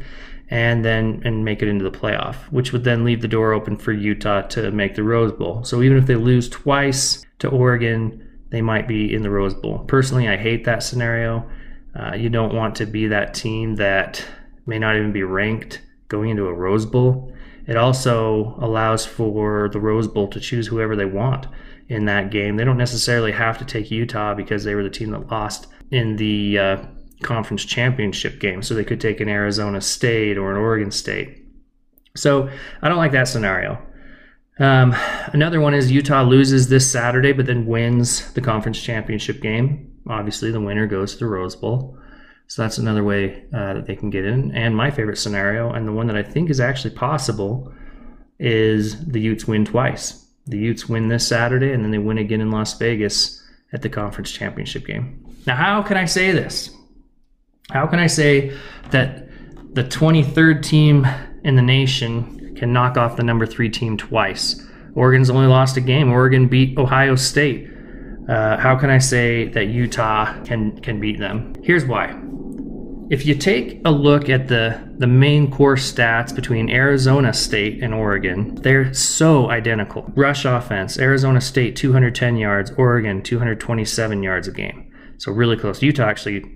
and 0.51 0.85
then 0.85 1.23
and 1.25 1.45
make 1.45 1.63
it 1.63 1.69
into 1.69 1.89
the 1.89 1.97
playoff, 1.97 2.37
which 2.51 2.73
would 2.73 2.85
then 2.85 3.05
leave 3.05 3.21
the 3.21 3.29
door 3.29 3.53
open 3.53 3.77
for 3.77 3.93
Utah 3.93 4.43
to 4.43 4.71
make 4.71 4.95
the 4.95 5.03
Rose 5.03 5.33
Bowl. 5.33 5.63
So 5.65 5.83
even 5.83 5.99
if 5.99 6.07
they 6.07 6.17
lose 6.17 6.49
twice 6.49 7.25
to 7.39 7.49
Oregon, 7.49 8.27
they 8.51 8.63
might 8.63 8.89
be 8.89 9.15
in 9.15 9.23
the 9.23 9.31
Rose 9.31 9.55
Bowl. 9.55 9.81
Personally, 9.81 10.29
I 10.29 10.37
hate 10.37 10.65
that 10.65 10.83
scenario. 10.83 11.49
Uh, 11.95 12.15
you 12.15 12.31
don't 12.31 12.55
want 12.55 12.75
to 12.77 12.87
be 12.87 13.07
that 13.09 13.35
team 13.35 13.77
that 13.77 14.25
may 14.67 14.79
not 14.79 14.97
even 14.97 15.13
be 15.13 15.23
ranked 15.23 15.83
going 16.09 16.31
into 16.31 16.47
a 16.47 16.55
Rose 16.55 16.87
Bowl. 16.87 17.28
It 17.69 17.77
also 17.77 18.57
allows 18.61 19.05
for 19.05 19.69
the 19.69 19.79
Rose 19.79 20.09
Bowl 20.09 20.27
to 20.29 20.41
choose 20.41 20.67
whoever 20.67 20.97
they 20.97 21.05
want 21.05 21.47
in 21.89 22.07
that 22.07 22.31
game. 22.31 22.57
They 22.57 22.65
don't 22.65 22.79
necessarily 22.79 23.33
have 23.33 23.59
to 23.59 23.65
take 23.65 23.91
Utah 23.91 24.35
because 24.35 24.65
they 24.65 24.75
were 24.75 24.83
the 24.83 24.91
team 24.91 25.11
that 25.11 25.31
lost 25.31 25.67
in 25.91 26.17
the 26.17 26.59
uh, 26.59 26.87
conference 27.23 27.67
championship 27.67 28.41
game. 28.41 28.63
So 28.63 28.75
they 28.75 28.85
could 28.85 29.03
take 29.03 29.21
an 29.21 29.29
Arizona 29.29 29.83
State 29.83 30.39
or 30.39 30.51
an 30.51 30.57
Oregon 30.57 30.91
State. 30.91 31.45
So 32.17 32.49
I 32.81 32.89
don't 32.89 32.97
like 32.97 33.13
that 33.13 33.29
scenario. 33.29 33.81
Um, 34.59 34.95
another 35.35 35.61
one 35.61 35.75
is 35.75 35.93
Utah 35.93 36.23
loses 36.23 36.69
this 36.69 36.91
Saturday, 36.91 37.33
but 37.33 37.45
then 37.45 37.67
wins 37.67 38.33
the 38.33 38.41
conference 38.41 38.81
championship 38.81 39.43
game. 39.43 39.93
Obviously, 40.09 40.51
the 40.51 40.61
winner 40.61 40.87
goes 40.87 41.13
to 41.13 41.19
the 41.19 41.27
Rose 41.27 41.55
Bowl. 41.55 41.98
So 42.49 42.63
that's 42.63 42.79
another 42.79 43.05
way 43.05 43.45
uh, 43.53 43.75
that 43.75 43.87
they 43.87 43.95
can 43.95 44.09
get 44.09 44.25
in. 44.25 44.55
And 44.55 44.75
my 44.75 44.91
favorite 44.91 45.19
scenario, 45.19 45.71
and 45.71 45.87
the 45.87 45.93
one 45.93 46.07
that 46.07 46.17
I 46.17 46.23
think 46.23 46.49
is 46.49 46.61
actually 46.61 46.95
possible, 46.95 47.73
is 48.39 49.07
the 49.07 49.21
Utes 49.21 49.47
win 49.47 49.67
twice. 49.67 50.27
The 50.47 50.57
Utes 50.57 50.89
win 50.89 51.09
this 51.09 51.29
Saturday, 51.29 51.73
and 51.73 51.85
then 51.85 51.91
they 51.91 51.99
win 51.99 52.17
again 52.17 52.41
in 52.41 52.51
Las 52.51 52.79
Vegas 52.79 53.45
at 53.75 53.83
the 53.83 53.91
conference 53.91 54.31
championship 54.31 54.87
game. 54.87 55.23
Now, 55.47 55.57
how 55.57 55.83
can 55.83 55.99
I 55.99 56.07
say 56.07 56.33
this? 56.33 56.71
How 57.71 57.87
can 57.87 57.99
I 57.99 58.07
say 58.07 58.57
that 58.93 59.29
the 59.75 59.85
23rd 59.85 60.63
team 60.63 61.07
in 61.45 61.55
the 61.55 61.63
nation 61.63 62.55
can 62.57 62.73
knock 62.73 62.97
off 62.97 63.17
the 63.17 63.23
number 63.23 63.45
three 63.45 63.69
team 63.69 63.99
twice? 63.99 64.65
Oregon's 64.95 65.29
only 65.29 65.47
lost 65.47 65.77
a 65.77 65.83
game. 65.83 66.11
Oregon 66.11 66.49
beat 66.49 66.79
Ohio 66.79 67.15
State. 67.15 67.69
Uh, 68.27 68.57
how 68.57 68.75
can 68.75 68.89
I 68.89 68.99
say 68.99 69.49
that 69.49 69.67
Utah 69.67 70.43
can 70.45 70.81
can 70.81 70.99
beat 70.99 71.19
them? 71.19 71.55
Here's 71.63 71.85
why. 71.85 72.19
If 73.11 73.25
you 73.25 73.35
take 73.35 73.81
a 73.87 73.91
look 73.91 74.29
at 74.29 74.49
the, 74.49 74.87
the 74.99 75.07
main 75.07 75.51
core 75.51 75.77
stats 75.77 76.35
between 76.35 76.69
Arizona 76.69 77.33
State 77.33 77.83
and 77.83 77.95
Oregon, 77.95 78.57
they're 78.57 78.93
so 78.93 79.49
identical. 79.49 80.13
Rush 80.15 80.45
offense, 80.45 80.99
Arizona 80.99 81.41
State 81.41 81.75
210 81.75 82.37
yards, 82.37 82.71
Oregon 82.73 83.23
227 83.23 84.23
yards 84.23 84.47
a 84.47 84.53
game. 84.53 84.93
So 85.17 85.33
really 85.33 85.57
close. 85.57 85.81
Utah 85.81 86.05
actually, 86.05 86.55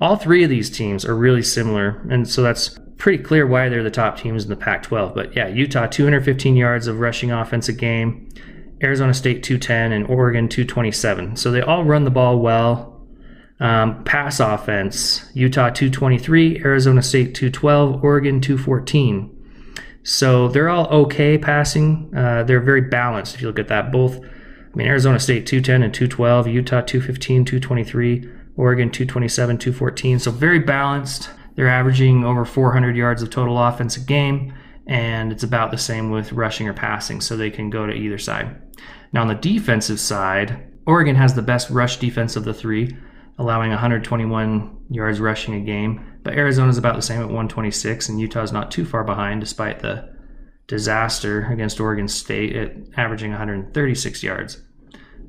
all 0.00 0.16
three 0.16 0.42
of 0.42 0.50
these 0.50 0.68
teams 0.68 1.04
are 1.04 1.14
really 1.14 1.44
similar. 1.44 2.04
And 2.10 2.28
so 2.28 2.42
that's 2.42 2.76
pretty 2.96 3.22
clear 3.22 3.46
why 3.46 3.68
they're 3.68 3.84
the 3.84 3.90
top 3.90 4.18
teams 4.18 4.42
in 4.42 4.50
the 4.50 4.56
Pac 4.56 4.82
12. 4.82 5.14
But 5.14 5.36
yeah, 5.36 5.46
Utah 5.46 5.86
215 5.86 6.56
yards 6.56 6.88
of 6.88 6.98
rushing 6.98 7.30
offense 7.30 7.68
a 7.68 7.72
game, 7.72 8.30
Arizona 8.82 9.14
State 9.14 9.44
210, 9.44 9.92
and 9.92 10.06
Oregon 10.08 10.48
227. 10.48 11.36
So 11.36 11.52
they 11.52 11.60
all 11.60 11.84
run 11.84 12.02
the 12.02 12.10
ball 12.10 12.40
well 12.40 12.93
um, 13.60 14.02
pass 14.04 14.40
offense 14.40 15.30
Utah 15.34 15.70
223, 15.70 16.62
Arizona 16.64 17.02
State 17.02 17.34
212, 17.34 18.02
Oregon 18.02 18.40
214. 18.40 19.30
So 20.02 20.48
they're 20.48 20.68
all 20.68 20.86
okay 20.88 21.38
passing. 21.38 22.14
Uh, 22.14 22.42
they're 22.44 22.60
very 22.60 22.82
balanced 22.82 23.34
if 23.34 23.40
you 23.40 23.48
look 23.48 23.58
at 23.58 23.68
that. 23.68 23.90
Both, 23.90 24.18
I 24.18 24.76
mean, 24.76 24.86
Arizona 24.86 25.18
State 25.18 25.46
210 25.46 25.82
and 25.82 25.94
212, 25.94 26.48
Utah 26.48 26.82
215, 26.82 27.44
223, 27.44 28.30
Oregon 28.56 28.90
227, 28.90 29.58
214. 29.58 30.18
So 30.18 30.30
very 30.30 30.58
balanced. 30.58 31.30
They're 31.54 31.68
averaging 31.68 32.24
over 32.24 32.44
400 32.44 32.96
yards 32.96 33.22
of 33.22 33.30
total 33.30 33.58
offense 33.58 33.96
a 33.96 34.00
game, 34.00 34.52
and 34.86 35.32
it's 35.32 35.44
about 35.44 35.70
the 35.70 35.78
same 35.78 36.10
with 36.10 36.32
rushing 36.32 36.68
or 36.68 36.74
passing, 36.74 37.20
so 37.20 37.36
they 37.36 37.50
can 37.50 37.70
go 37.70 37.86
to 37.86 37.92
either 37.92 38.18
side. 38.18 38.60
Now, 39.12 39.22
on 39.22 39.28
the 39.28 39.34
defensive 39.36 40.00
side, 40.00 40.68
Oregon 40.86 41.14
has 41.14 41.34
the 41.34 41.42
best 41.42 41.70
rush 41.70 41.98
defense 41.98 42.34
of 42.34 42.44
the 42.44 42.52
three 42.52 42.94
allowing 43.38 43.70
121 43.70 44.86
yards 44.90 45.20
rushing 45.20 45.54
a 45.54 45.60
game. 45.60 46.18
But 46.22 46.34
Arizona's 46.34 46.78
about 46.78 46.96
the 46.96 47.02
same 47.02 47.20
at 47.20 47.26
126, 47.26 48.08
and 48.08 48.20
Utah's 48.20 48.52
not 48.52 48.70
too 48.70 48.84
far 48.84 49.04
behind 49.04 49.40
despite 49.40 49.80
the 49.80 50.12
disaster 50.66 51.46
against 51.52 51.80
Oregon 51.80 52.08
State 52.08 52.56
at 52.56 52.72
averaging 52.96 53.30
136 53.30 54.22
yards 54.22 54.62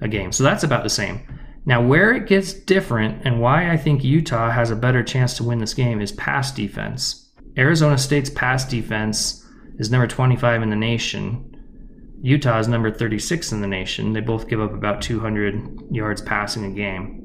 a 0.02 0.08
game. 0.08 0.32
So 0.32 0.44
that's 0.44 0.64
about 0.64 0.84
the 0.84 0.90
same. 0.90 1.22
Now, 1.66 1.82
where 1.82 2.14
it 2.14 2.28
gets 2.28 2.54
different 2.54 3.26
and 3.26 3.42
why 3.42 3.72
I 3.72 3.78
think 3.78 4.04
Utah 4.04 4.52
has 4.52 4.70
a 4.70 4.76
better 4.76 5.04
chance 5.04 5.36
to 5.38 5.44
win 5.44 5.60
this 5.60 5.74
game 5.74 6.00
is 6.00 6.12
pass 6.12 6.52
defense. 6.52 7.32
Arizona 7.58 7.98
State's 7.98 8.30
pass 8.30 8.66
defense 8.66 9.46
is 9.80 9.90
number 9.90 10.08
25 10.08 10.62
in 10.62 10.70
the 10.70 10.76
nation. 10.76 11.52
Utah 12.22 12.60
is 12.60 12.68
number 12.68 12.92
36 12.92 13.52
in 13.52 13.62
the 13.62 13.68
nation. 13.68 14.14
They 14.14 14.20
both 14.20 14.48
give 14.48 14.62
up 14.62 14.74
about 14.74 15.02
200 15.02 15.88
yards 15.92 16.22
passing 16.22 16.66
a 16.66 16.70
game. 16.70 17.25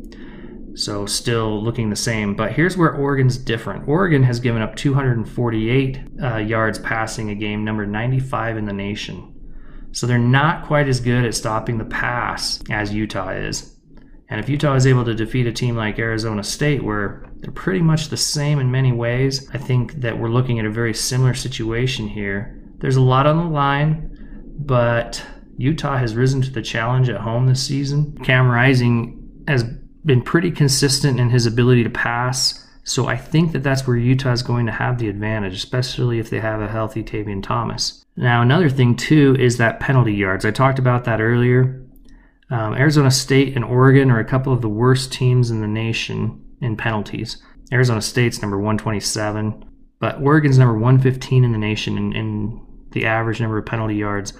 So 0.74 1.06
still 1.06 1.62
looking 1.62 1.90
the 1.90 1.96
same. 1.96 2.34
But 2.34 2.52
here's 2.52 2.76
where 2.76 2.94
Oregon's 2.94 3.36
different. 3.36 3.88
Oregon 3.88 4.22
has 4.22 4.40
given 4.40 4.62
up 4.62 4.76
248 4.76 6.00
uh, 6.22 6.36
yards 6.36 6.78
passing 6.78 7.30
a 7.30 7.34
game, 7.34 7.64
number 7.64 7.86
95 7.86 8.56
in 8.56 8.66
the 8.66 8.72
nation. 8.72 9.34
So 9.92 10.06
they're 10.06 10.18
not 10.18 10.66
quite 10.66 10.88
as 10.88 11.00
good 11.00 11.24
at 11.24 11.34
stopping 11.34 11.78
the 11.78 11.84
pass 11.84 12.62
as 12.70 12.94
Utah 12.94 13.30
is. 13.30 13.76
And 14.28 14.38
if 14.38 14.48
Utah 14.48 14.74
is 14.74 14.86
able 14.86 15.04
to 15.04 15.14
defeat 15.14 15.48
a 15.48 15.52
team 15.52 15.74
like 15.74 15.98
Arizona 15.98 16.44
State, 16.44 16.84
where 16.84 17.28
they're 17.38 17.50
pretty 17.50 17.82
much 17.82 18.08
the 18.08 18.16
same 18.16 18.60
in 18.60 18.70
many 18.70 18.92
ways, 18.92 19.50
I 19.52 19.58
think 19.58 19.94
that 19.94 20.16
we're 20.16 20.28
looking 20.28 20.60
at 20.60 20.66
a 20.66 20.70
very 20.70 20.94
similar 20.94 21.34
situation 21.34 22.06
here. 22.06 22.56
There's 22.78 22.96
a 22.96 23.00
lot 23.00 23.26
on 23.26 23.38
the 23.38 23.50
line, 23.50 24.54
but 24.56 25.24
Utah 25.56 25.98
has 25.98 26.14
risen 26.14 26.40
to 26.42 26.50
the 26.50 26.62
challenge 26.62 27.08
at 27.08 27.20
home 27.20 27.46
this 27.46 27.62
season. 27.62 28.16
Cam 28.22 28.48
Rising 28.48 29.44
has 29.48 29.64
been 30.04 30.22
pretty 30.22 30.50
consistent 30.50 31.20
in 31.20 31.30
his 31.30 31.46
ability 31.46 31.84
to 31.84 31.90
pass. 31.90 32.66
So 32.84 33.06
I 33.06 33.16
think 33.16 33.52
that 33.52 33.62
that's 33.62 33.86
where 33.86 33.96
Utah 33.96 34.32
is 34.32 34.42
going 34.42 34.66
to 34.66 34.72
have 34.72 34.98
the 34.98 35.08
advantage, 35.08 35.54
especially 35.54 36.18
if 36.18 36.30
they 36.30 36.40
have 36.40 36.60
a 36.60 36.68
healthy 36.68 37.02
Tavion 37.02 37.42
Thomas. 37.42 38.04
Now, 38.16 38.42
another 38.42 38.68
thing 38.68 38.96
too 38.96 39.36
is 39.38 39.58
that 39.58 39.80
penalty 39.80 40.14
yards. 40.14 40.44
I 40.44 40.50
talked 40.50 40.78
about 40.78 41.04
that 41.04 41.20
earlier. 41.20 41.82
Um, 42.50 42.74
Arizona 42.74 43.10
State 43.10 43.54
and 43.54 43.64
Oregon 43.64 44.10
are 44.10 44.18
a 44.18 44.24
couple 44.24 44.52
of 44.52 44.60
the 44.60 44.68
worst 44.68 45.12
teams 45.12 45.50
in 45.50 45.60
the 45.60 45.68
nation 45.68 46.44
in 46.60 46.76
penalties. 46.76 47.40
Arizona 47.72 48.02
State's 48.02 48.42
number 48.42 48.58
127, 48.58 49.64
but 50.00 50.20
Oregon's 50.20 50.58
number 50.58 50.74
115 50.74 51.44
in 51.44 51.52
the 51.52 51.58
nation 51.58 51.96
in, 51.96 52.12
in 52.12 52.60
the 52.90 53.06
average 53.06 53.40
number 53.40 53.58
of 53.58 53.66
penalty 53.66 53.94
yards 53.94 54.32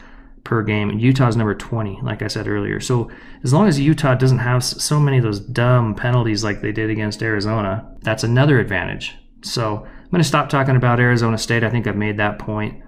per 0.44 0.62
game. 0.62 0.90
Utah's 0.98 1.36
number 1.36 1.54
20, 1.54 2.00
like 2.02 2.22
I 2.22 2.26
said 2.26 2.48
earlier. 2.48 2.80
So 2.80 3.10
as 3.42 3.52
long 3.52 3.68
as 3.68 3.78
Utah 3.78 4.14
doesn't 4.14 4.38
have 4.38 4.64
so 4.64 4.98
many 4.98 5.18
of 5.18 5.22
those 5.22 5.40
dumb 5.40 5.94
penalties 5.94 6.44
like 6.44 6.60
they 6.60 6.72
did 6.72 6.90
against 6.90 7.22
Arizona, 7.22 7.96
that's 8.02 8.24
another 8.24 8.58
advantage. 8.58 9.16
So 9.42 9.76
I'm 9.84 10.10
going 10.10 10.22
to 10.22 10.28
stop 10.28 10.48
talking 10.48 10.76
about 10.76 11.00
Arizona 11.00 11.38
State. 11.38 11.64
I 11.64 11.70
think 11.70 11.86
I've 11.86 11.96
made 11.96 12.18
that 12.18 12.38
point. 12.38 12.82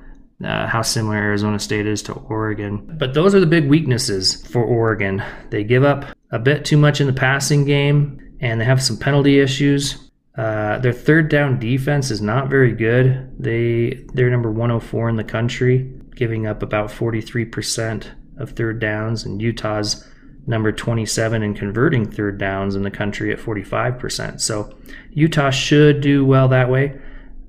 Uh, 0.44 0.66
how 0.66 0.82
similar 0.82 1.14
Arizona 1.14 1.58
State 1.58 1.86
is 1.86 2.02
to 2.02 2.14
Oregon. 2.14 2.96
But 2.98 3.14
those 3.14 3.32
are 3.32 3.38
the 3.38 3.46
big 3.46 3.68
weaknesses 3.68 4.44
for 4.48 4.64
Oregon. 4.64 5.22
They 5.50 5.62
give 5.62 5.84
up 5.84 6.04
a 6.32 6.38
bit 6.40 6.64
too 6.64 6.76
much 6.76 7.00
in 7.00 7.06
the 7.06 7.12
passing 7.12 7.64
game, 7.64 8.36
and 8.40 8.60
they 8.60 8.64
have 8.64 8.82
some 8.82 8.96
penalty 8.96 9.38
issues. 9.38 10.10
Uh, 10.36 10.78
their 10.78 10.92
third 10.92 11.28
down 11.28 11.60
defense 11.60 12.10
is 12.10 12.20
not 12.20 12.48
very 12.48 12.72
good. 12.72 13.32
They 13.38 14.04
they're 14.14 14.30
number 14.30 14.50
104 14.50 15.10
in 15.10 15.16
the 15.16 15.22
country 15.22 15.92
giving 16.14 16.46
up 16.46 16.62
about 16.62 16.90
43% 16.90 18.06
of 18.36 18.50
third 18.50 18.80
downs, 18.80 19.24
and 19.24 19.40
Utah's 19.40 20.06
number 20.46 20.72
27 20.72 21.42
in 21.42 21.54
converting 21.54 22.10
third 22.10 22.38
downs 22.38 22.74
in 22.74 22.82
the 22.82 22.90
country 22.90 23.32
at 23.32 23.38
45%. 23.38 24.40
So 24.40 24.76
Utah 25.12 25.50
should 25.50 26.00
do 26.00 26.24
well 26.24 26.48
that 26.48 26.68
way. 26.68 26.98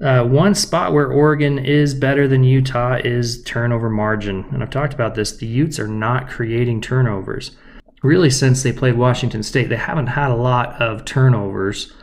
Uh, 0.01 0.23
one 0.23 0.53
spot 0.53 0.91
where 0.91 1.11
Oregon 1.11 1.57
is 1.57 1.93
better 1.93 2.27
than 2.27 2.43
Utah 2.43 2.97
is 3.03 3.41
turnover 3.43 3.89
margin. 3.89 4.45
And 4.51 4.61
I've 4.61 4.69
talked 4.69 4.93
about 4.93 5.15
this. 5.15 5.37
The 5.37 5.47
Utes 5.47 5.79
are 5.79 5.87
not 5.87 6.29
creating 6.29 6.81
turnovers. 6.81 7.51
Really, 8.01 8.29
since 8.29 8.63
they 8.63 8.73
played 8.73 8.97
Washington 8.97 9.43
State, 9.43 9.69
they 9.69 9.77
haven't 9.77 10.07
had 10.07 10.29
a 10.29 10.35
lot 10.35 10.81
of 10.81 11.05
turnovers, 11.05 11.93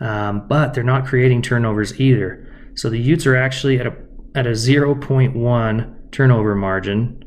um, 0.00 0.48
but 0.48 0.72
they're 0.72 0.82
not 0.82 1.06
creating 1.06 1.42
turnovers 1.42 2.00
either. 2.00 2.48
So 2.74 2.88
the 2.88 2.98
Utes 2.98 3.26
are 3.26 3.36
actually 3.36 3.78
at 3.78 3.86
a 3.86 3.94
at 4.34 4.46
a 4.46 4.52
0.1 4.52 5.94
turnover 6.12 6.54
margin, 6.54 7.24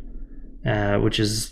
uh, 0.65 0.97
which 0.97 1.19
is 1.19 1.51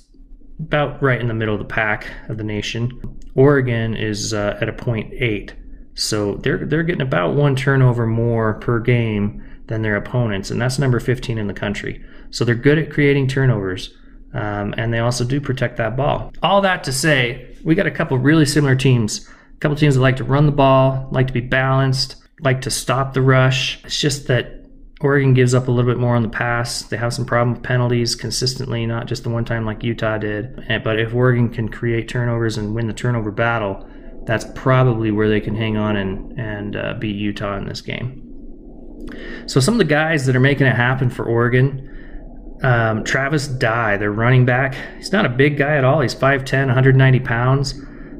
about 0.59 1.01
right 1.01 1.19
in 1.19 1.27
the 1.27 1.33
middle 1.33 1.55
of 1.55 1.59
the 1.59 1.65
pack 1.65 2.07
of 2.29 2.37
the 2.37 2.43
nation. 2.43 3.19
Oregon 3.35 3.95
is 3.95 4.33
uh, 4.33 4.57
at 4.61 4.69
a 4.69 4.73
0.8, 4.73 5.51
so 5.95 6.35
they're 6.35 6.65
they're 6.65 6.83
getting 6.83 7.01
about 7.01 7.35
one 7.35 7.55
turnover 7.55 8.05
more 8.05 8.53
per 8.55 8.79
game 8.79 9.43
than 9.67 9.81
their 9.81 9.95
opponents, 9.95 10.51
and 10.51 10.61
that's 10.61 10.79
number 10.79 10.99
15 10.99 11.37
in 11.37 11.47
the 11.47 11.53
country. 11.53 12.03
So 12.29 12.45
they're 12.45 12.55
good 12.55 12.77
at 12.77 12.91
creating 12.91 13.27
turnovers. 13.27 13.93
Um, 14.33 14.73
and 14.77 14.91
they 14.91 14.99
also 14.99 15.23
do 15.23 15.39
protect 15.39 15.77
that 15.77 15.95
ball. 15.95 16.33
All 16.41 16.61
that 16.61 16.83
to 16.85 16.91
say, 16.91 17.55
we 17.63 17.75
got 17.75 17.85
a 17.85 17.91
couple 17.91 18.17
really 18.17 18.45
similar 18.45 18.75
teams. 18.75 19.29
A 19.55 19.59
couple 19.59 19.77
teams 19.77 19.95
that 19.95 20.01
like 20.01 20.15
to 20.17 20.23
run 20.23 20.47
the 20.47 20.51
ball, 20.51 21.07
like 21.11 21.27
to 21.27 21.33
be 21.33 21.41
balanced, 21.41 22.15
like 22.41 22.61
to 22.61 22.71
stop 22.71 23.13
the 23.13 23.21
rush. 23.21 23.83
It's 23.85 23.99
just 23.99 24.27
that 24.27 24.62
Oregon 25.03 25.33
gives 25.33 25.53
up 25.53 25.67
a 25.67 25.71
little 25.71 25.91
bit 25.91 25.99
more 25.99 26.15
on 26.15 26.23
the 26.23 26.29
pass. 26.29 26.83
They 26.83 26.95
have 26.95 27.13
some 27.13 27.25
problem 27.25 27.55
with 27.55 27.63
penalties 27.63 28.15
consistently, 28.15 28.85
not 28.85 29.05
just 29.05 29.23
the 29.23 29.29
one 29.29 29.43
time 29.43 29.65
like 29.65 29.83
Utah 29.83 30.17
did. 30.17 30.55
But 30.81 30.97
if 30.97 31.13
Oregon 31.13 31.49
can 31.49 31.67
create 31.67 32.07
turnovers 32.07 32.57
and 32.57 32.73
win 32.73 32.87
the 32.87 32.93
turnover 32.93 33.29
battle, 33.29 33.85
that's 34.25 34.45
probably 34.55 35.11
where 35.11 35.27
they 35.27 35.41
can 35.41 35.55
hang 35.55 35.75
on 35.75 35.97
and 35.97 36.39
and 36.39 36.75
uh, 36.77 36.93
beat 36.93 37.17
Utah 37.17 37.57
in 37.57 37.67
this 37.67 37.81
game. 37.81 38.23
So 39.45 39.59
some 39.59 39.73
of 39.73 39.77
the 39.79 39.83
guys 39.83 40.25
that 40.25 40.37
are 40.37 40.39
making 40.41 40.67
it 40.67 40.75
happen 40.75 41.09
for 41.09 41.25
Oregon. 41.25 41.89
Um, 42.61 43.03
Travis 43.03 43.45
Dye, 43.45 43.97
their 43.97 44.13
running 44.13 44.45
back. 44.45 44.77
He's 44.95 45.11
not 45.11 45.25
a 45.25 45.29
big 45.29 45.57
guy 45.57 45.75
at 45.75 45.83
all. 45.83 45.99
He's 45.99 46.15
5'10, 46.15 46.67
190 46.67 47.19
pounds, 47.19 47.73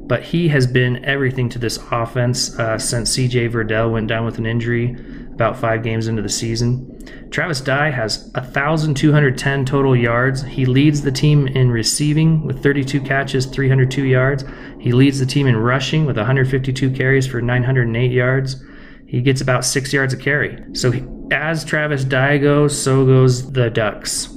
but 0.06 0.22
he 0.22 0.48
has 0.48 0.66
been 0.66 1.02
everything 1.02 1.48
to 1.48 1.58
this 1.58 1.78
offense 1.90 2.54
uh, 2.58 2.78
since 2.78 3.16
CJ 3.16 3.50
Verdell 3.52 3.90
went 3.90 4.06
down 4.06 4.26
with 4.26 4.36
an 4.36 4.44
injury 4.44 4.96
about 5.34 5.58
five 5.58 5.82
games 5.82 6.06
into 6.06 6.22
the 6.22 6.28
season. 6.28 6.90
Travis 7.30 7.60
Dye 7.60 7.90
has 7.90 8.30
1,210 8.34 9.64
total 9.64 9.96
yards. 9.96 10.42
He 10.42 10.64
leads 10.64 11.02
the 11.02 11.10
team 11.12 11.48
in 11.48 11.70
receiving 11.70 12.46
with 12.46 12.62
32 12.62 13.00
catches, 13.00 13.46
302 13.46 14.04
yards. 14.04 14.44
He 14.78 14.92
leads 14.92 15.18
the 15.18 15.26
team 15.26 15.46
in 15.46 15.56
rushing 15.56 16.06
with 16.06 16.16
152 16.16 16.90
carries 16.92 17.26
for 17.26 17.42
908 17.42 18.12
yards. 18.12 18.64
He 19.06 19.20
gets 19.20 19.40
about 19.40 19.64
six 19.64 19.92
yards 19.92 20.14
a 20.14 20.16
carry. 20.16 20.62
So 20.74 20.90
he, 20.90 21.04
as 21.30 21.64
Travis 21.64 22.04
Dye 22.04 22.38
goes, 22.38 22.80
so 22.80 23.04
goes 23.04 23.52
the 23.52 23.70
Ducks. 23.70 24.28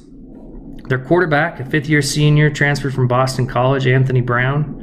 Their 0.87 1.03
quarterback, 1.03 1.59
a 1.59 1.65
fifth 1.65 1.89
year 1.89 2.01
senior, 2.01 2.49
transferred 2.49 2.93
from 2.93 3.07
Boston 3.07 3.45
College, 3.45 3.87
Anthony 3.87 4.21
Brown. 4.21 4.76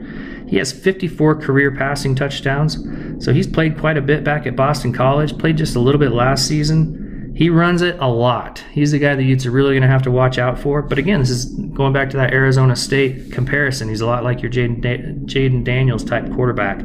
He 0.54 0.58
has 0.58 0.70
54 0.70 1.40
career 1.40 1.72
passing 1.72 2.14
touchdowns, 2.14 2.78
so 3.18 3.32
he's 3.32 3.48
played 3.48 3.76
quite 3.76 3.96
a 3.96 4.00
bit 4.00 4.22
back 4.22 4.46
at 4.46 4.54
Boston 4.54 4.92
College, 4.92 5.36
played 5.36 5.56
just 5.56 5.74
a 5.74 5.80
little 5.80 5.98
bit 5.98 6.12
last 6.12 6.46
season. 6.46 7.32
He 7.34 7.50
runs 7.50 7.82
it 7.82 7.98
a 7.98 8.06
lot. 8.06 8.62
He's 8.70 8.92
the 8.92 9.00
guy 9.00 9.16
the 9.16 9.24
Utes 9.24 9.46
are 9.46 9.50
really 9.50 9.72
going 9.72 9.82
to 9.82 9.88
have 9.88 10.02
to 10.02 10.12
watch 10.12 10.38
out 10.38 10.56
for. 10.56 10.80
But 10.80 10.98
again, 10.98 11.18
this 11.18 11.30
is 11.30 11.46
going 11.46 11.92
back 11.92 12.08
to 12.10 12.16
that 12.18 12.32
Arizona 12.32 12.76
State 12.76 13.32
comparison. 13.32 13.88
He's 13.88 14.00
a 14.00 14.06
lot 14.06 14.22
like 14.22 14.42
your 14.42 14.50
Jayden, 14.52 14.80
da- 14.80 15.64
Daniels 15.64 16.04
type 16.04 16.32
quarterback. 16.32 16.82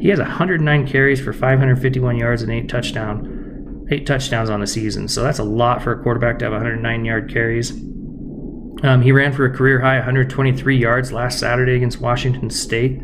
He 0.00 0.06
has 0.10 0.20
109 0.20 0.86
carries 0.86 1.20
for 1.20 1.32
551 1.32 2.16
yards 2.16 2.42
and 2.42 2.52
eight 2.52 2.68
touchdown, 2.68 3.88
eight 3.90 4.06
touchdowns 4.06 4.50
on 4.50 4.60
the 4.60 4.68
season. 4.68 5.08
So 5.08 5.24
that's 5.24 5.40
a 5.40 5.44
lot 5.44 5.82
for 5.82 5.90
a 5.90 6.00
quarterback 6.00 6.38
to 6.38 6.44
have 6.44 6.52
109 6.52 7.04
yard 7.04 7.28
carries. 7.28 7.72
Um, 8.82 9.02
he 9.02 9.12
ran 9.12 9.32
for 9.32 9.44
a 9.44 9.54
career 9.54 9.80
high 9.80 9.96
123 9.96 10.76
yards 10.76 11.12
last 11.12 11.38
Saturday 11.38 11.76
against 11.76 12.00
Washington 12.00 12.50
State. 12.50 13.00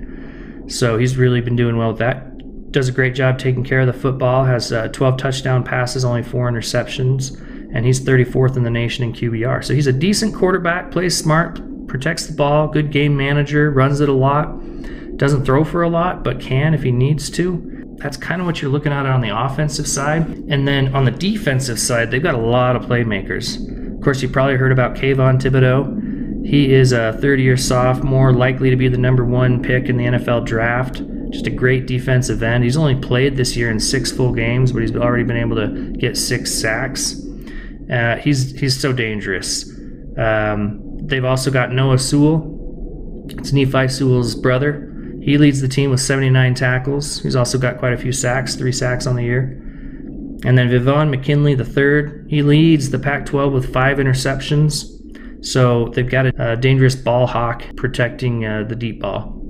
So 0.69 0.99
he's 0.99 1.17
really 1.17 1.41
been 1.41 1.57
doing 1.57 1.77
well 1.77 1.89
with 1.89 1.99
that 1.99 2.37
does 2.77 2.89
a 2.89 2.93
great 2.93 3.15
job 3.15 3.39
taking 3.39 3.65
care 3.65 3.81
of 3.81 3.87
the 3.87 3.93
football, 3.93 4.45
has 4.45 4.71
uh, 4.71 4.89
12 4.89 5.17
touchdown 5.17 5.65
passes, 5.65 6.05
only 6.05 6.23
four 6.23 6.51
interceptions, 6.51 7.35
and 7.75 7.87
he's 7.87 8.01
34th 8.01 8.55
in 8.59 8.65
the 8.65 8.71
nation 8.71 9.03
in 9.03 9.15
QBR. 9.15 9.65
So 9.65 9.73
he's 9.73 9.87
a 9.87 9.95
decent 9.95 10.35
quarterback, 10.35 10.91
plays 10.91 11.17
smart, 11.17 11.59
protects 11.89 12.27
the 12.27 12.35
ball, 12.35 12.69
good 12.69 12.93
game 12.93 13.17
manager, 13.17 13.71
runs 13.71 14.01
it 14.01 14.11
a 14.11 14.13
lot, 14.13 14.61
doesn't 15.17 15.47
throw 15.47 15.65
for 15.65 15.85
a 15.85 15.89
lot, 15.89 16.23
but 16.23 16.39
can 16.39 16.75
if 16.75 16.83
he 16.83 16.93
needs 16.93 17.31
to. 17.31 17.97
That's 17.97 18.19
kind 18.19 18.43
of 18.43 18.47
what 18.47 18.61
you're 18.61 18.71
looking 18.71 18.93
at 18.93 19.07
on 19.07 19.23
the 19.23 19.35
offensive 19.35 19.89
side. 19.89 20.29
And 20.51 20.69
then 20.69 20.95
on 20.95 21.07
the 21.07 21.11
defensive 21.11 21.81
side, 21.81 22.11
they've 22.11 22.23
got 22.23 22.35
a 22.35 22.39
lot 22.39 22.77
of 22.77 22.83
playmakers. 22.83 23.57
Of 23.97 24.03
course, 24.03 24.23
you 24.23 24.29
probably 24.29 24.57
heard 24.57 24.73
about 24.73 24.95
Kayvon 24.95 25.41
Thibodeaux. 25.41 26.47
He 26.47 26.73
is 26.73 26.93
a 26.93 27.15
third 27.21 27.41
year 27.41 27.57
sophomore, 27.57 28.33
likely 28.33 28.71
to 28.71 28.77
be 28.77 28.89
the 28.89 28.99
number 28.99 29.25
one 29.25 29.63
pick 29.63 29.89
in 29.89 29.97
the 29.97 30.05
NFL 30.05 30.47
draft. 30.47 31.03
Just 31.31 31.49
a 31.49 31.51
great 31.51 31.87
defensive 31.87 32.43
end. 32.43 32.63
He's 32.63 32.77
only 32.77 32.95
played 32.95 33.37
this 33.37 33.57
year 33.57 33.69
in 33.71 33.81
six 33.81 34.13
full 34.13 34.33
games, 34.33 34.71
but 34.71 34.83
he's 34.83 34.95
already 34.95 35.25
been 35.25 35.37
able 35.37 35.57
to 35.57 35.93
get 35.99 36.17
six 36.17 36.53
sacks. 36.53 37.21
Uh, 37.91 38.17
he's 38.17 38.59
he's 38.59 38.79
so 38.79 38.93
dangerous. 38.93 39.69
Um, 40.17 40.99
they've 41.07 41.25
also 41.25 41.51
got 41.51 41.73
Noah 41.73 41.99
Sewell. 41.99 43.27
It's 43.31 43.53
Nephi 43.53 43.89
Sewell's 43.89 44.37
brother. 44.37 44.93
He 45.21 45.39
leads 45.39 45.61
the 45.61 45.69
team 45.69 45.91
with 45.91 46.01
79 46.01 46.55
tackles. 46.55 47.21
He's 47.21 47.35
also 47.35 47.59
got 47.59 47.79
quite 47.79 47.93
a 47.93 47.97
few 47.97 48.13
sacks, 48.13 48.55
three 48.55 48.71
sacks 48.71 49.09
on 49.09 49.17
the 49.17 49.25
year. 49.25 49.61
And 50.45 50.57
then 50.57 50.69
Vivon 50.69 51.11
McKinley, 51.11 51.55
the 51.55 51.65
third, 51.65 52.27
he 52.29 52.43
leads 52.43 52.91
the 52.91 52.99
Pac 52.99 53.27
12 53.27 53.53
with 53.53 53.73
five 53.73 53.99
interceptions. 53.99 54.93
So 55.45 55.89
they've 55.89 56.09
got 56.09 56.27
a, 56.27 56.53
a 56.53 56.57
dangerous 56.57 56.95
ball 56.95 57.27
hawk 57.27 57.63
protecting 57.77 58.45
uh, 58.45 58.65
the 58.65 58.77
deep 58.77 59.01
ball. 59.01 59.41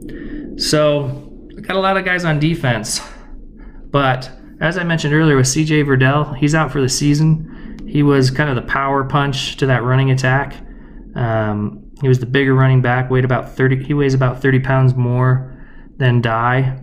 So 0.56 1.26
got 1.62 1.76
a 1.76 1.80
lot 1.80 1.96
of 1.96 2.04
guys 2.04 2.24
on 2.24 2.38
defense. 2.38 3.00
But 3.90 4.30
as 4.60 4.78
I 4.78 4.84
mentioned 4.84 5.14
earlier 5.14 5.36
with 5.36 5.46
CJ 5.46 5.84
Verdell, 5.84 6.36
he's 6.36 6.54
out 6.54 6.70
for 6.70 6.80
the 6.80 6.88
season. 6.88 7.86
He 7.88 8.02
was 8.02 8.30
kind 8.30 8.48
of 8.48 8.56
the 8.56 8.70
power 8.70 9.04
punch 9.04 9.56
to 9.56 9.66
that 9.66 9.82
running 9.82 10.10
attack. 10.10 10.54
Um, 11.14 11.90
he 12.00 12.08
was 12.08 12.18
the 12.18 12.26
bigger 12.26 12.54
running 12.54 12.82
back, 12.82 13.10
weighed 13.10 13.24
about 13.24 13.56
30, 13.56 13.84
he 13.84 13.94
weighs 13.94 14.14
about 14.14 14.42
30 14.42 14.60
pounds 14.60 14.94
more 14.94 15.56
than 15.96 16.20
Dye. 16.20 16.82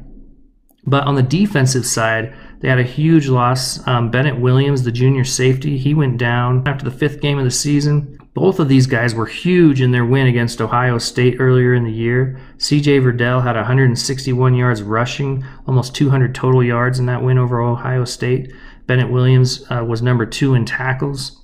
But 0.85 1.05
on 1.05 1.15
the 1.15 1.23
defensive 1.23 1.85
side, 1.85 2.35
they 2.63 2.69
had 2.69 2.79
a 2.79 2.83
huge 2.83 3.27
loss. 3.27 3.85
Um, 3.85 4.09
Bennett 4.09 4.39
Williams, 4.39 4.83
the 4.83 4.91
junior 4.91 5.25
safety, 5.25 5.77
he 5.77 5.93
went 5.93 6.17
down 6.17 6.65
after 6.65 6.85
the 6.85 6.95
fifth 6.95 7.19
game 7.19 7.37
of 7.37 7.43
the 7.43 7.51
season. 7.51 8.17
Both 8.33 8.57
of 8.57 8.69
these 8.69 8.87
guys 8.87 9.13
were 9.13 9.25
huge 9.25 9.81
in 9.81 9.91
their 9.91 10.05
win 10.05 10.27
against 10.27 10.61
Ohio 10.61 10.97
State 10.97 11.35
earlier 11.41 11.73
in 11.73 11.83
the 11.83 11.91
year. 11.91 12.39
CJ 12.59 13.01
Verdell 13.03 13.43
had 13.43 13.57
161 13.57 14.55
yards 14.55 14.81
rushing, 14.81 15.43
almost 15.67 15.93
200 15.93 16.33
total 16.33 16.63
yards 16.63 16.99
in 16.99 17.05
that 17.07 17.21
win 17.21 17.37
over 17.37 17.59
Ohio 17.59 18.05
State. 18.05 18.53
Bennett 18.87 19.11
Williams 19.11 19.69
uh, 19.69 19.83
was 19.83 20.01
number 20.01 20.25
two 20.25 20.53
in 20.55 20.63
tackles. 20.63 21.43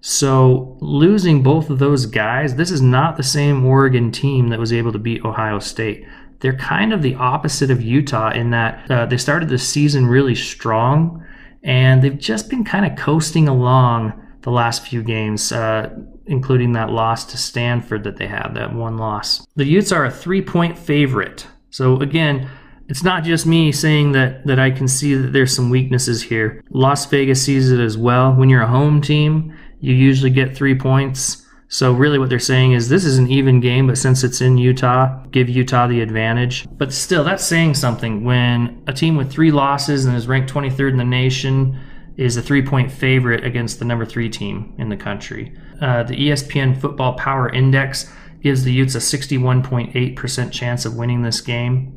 So, 0.00 0.78
losing 0.80 1.42
both 1.42 1.68
of 1.68 1.80
those 1.80 2.06
guys, 2.06 2.54
this 2.54 2.70
is 2.70 2.80
not 2.80 3.16
the 3.16 3.24
same 3.24 3.66
Oregon 3.66 4.12
team 4.12 4.48
that 4.48 4.60
was 4.60 4.72
able 4.72 4.92
to 4.92 4.98
beat 5.00 5.24
Ohio 5.24 5.58
State. 5.58 6.06
They're 6.40 6.56
kind 6.56 6.92
of 6.92 7.02
the 7.02 7.14
opposite 7.14 7.70
of 7.70 7.82
Utah 7.82 8.32
in 8.32 8.50
that 8.50 8.90
uh, 8.90 9.06
they 9.06 9.16
started 9.16 9.48
the 9.48 9.58
season 9.58 10.06
really 10.06 10.34
strong 10.34 11.24
and 11.62 12.02
they've 12.02 12.18
just 12.18 12.48
been 12.48 12.64
kind 12.64 12.86
of 12.86 12.96
coasting 12.98 13.46
along 13.46 14.14
the 14.42 14.50
last 14.50 14.86
few 14.86 15.02
games. 15.02 15.52
Uh, 15.52 15.90
including 16.30 16.72
that 16.72 16.90
loss 16.90 17.24
to 17.24 17.36
Stanford 17.36 18.04
that 18.04 18.16
they 18.16 18.28
had, 18.28 18.52
that 18.54 18.72
one 18.72 18.96
loss. 18.96 19.44
The 19.56 19.66
Utes 19.66 19.90
are 19.90 20.04
a 20.04 20.10
three 20.10 20.40
point 20.40 20.78
favorite. 20.78 21.46
So, 21.70 21.96
again, 22.00 22.48
it's 22.88 23.02
not 23.02 23.24
just 23.24 23.46
me 23.46 23.72
saying 23.72 24.12
that, 24.12 24.46
that 24.46 24.58
I 24.58 24.70
can 24.70 24.88
see 24.88 25.14
that 25.14 25.32
there's 25.32 25.54
some 25.54 25.70
weaknesses 25.70 26.22
here. 26.22 26.64
Las 26.70 27.06
Vegas 27.06 27.44
sees 27.44 27.70
it 27.70 27.80
as 27.80 27.98
well. 27.98 28.32
When 28.32 28.48
you're 28.48 28.62
a 28.62 28.68
home 28.68 29.00
team, 29.00 29.56
you 29.80 29.92
usually 29.92 30.30
get 30.30 30.56
three 30.56 30.76
points. 30.76 31.46
So, 31.72 31.92
really, 31.92 32.18
what 32.18 32.28
they're 32.28 32.40
saying 32.40 32.72
is 32.72 32.88
this 32.88 33.04
is 33.04 33.16
an 33.16 33.30
even 33.30 33.60
game, 33.60 33.86
but 33.86 33.96
since 33.96 34.24
it's 34.24 34.40
in 34.40 34.58
Utah, 34.58 35.22
give 35.30 35.48
Utah 35.48 35.86
the 35.86 36.00
advantage. 36.00 36.66
But 36.76 36.92
still, 36.92 37.22
that's 37.22 37.44
saying 37.44 37.74
something. 37.74 38.24
When 38.24 38.82
a 38.88 38.92
team 38.92 39.16
with 39.16 39.30
three 39.30 39.52
losses 39.52 40.04
and 40.04 40.16
is 40.16 40.26
ranked 40.26 40.52
23rd 40.52 40.90
in 40.90 40.96
the 40.96 41.04
nation 41.04 41.78
is 42.16 42.36
a 42.36 42.42
three 42.42 42.60
point 42.60 42.90
favorite 42.90 43.44
against 43.44 43.78
the 43.78 43.84
number 43.84 44.04
three 44.04 44.28
team 44.28 44.74
in 44.78 44.88
the 44.88 44.96
country. 44.96 45.56
Uh, 45.80 46.02
the 46.02 46.16
ESPN 46.16 46.78
Football 46.78 47.14
Power 47.14 47.48
Index 47.48 48.12
gives 48.42 48.64
the 48.64 48.72
Utes 48.72 48.96
a 48.96 48.98
61.8% 48.98 50.50
chance 50.50 50.84
of 50.84 50.96
winning 50.96 51.22
this 51.22 51.40
game. 51.40 51.96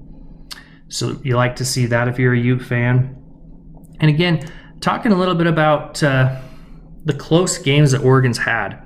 So 0.88 1.19
you 1.23 1.36
like 1.36 1.55
to 1.55 1.65
see 1.65 1.88
that 1.88 2.07
if 2.07 2.19
you're 2.19 2.36
a 2.36 2.39
Ute 2.39 2.62
fan. 2.62 3.17
And 3.99 4.09
again, 4.09 4.47
talking 4.81 5.12
a 5.12 5.15
little 5.15 5.33
bit 5.33 5.47
about 5.47 6.03
uh, 6.03 6.39
the 7.05 7.13
close 7.13 7.57
games 7.57 7.91
that 7.91 8.03
Oregon's 8.03 8.38
had. 8.38 8.79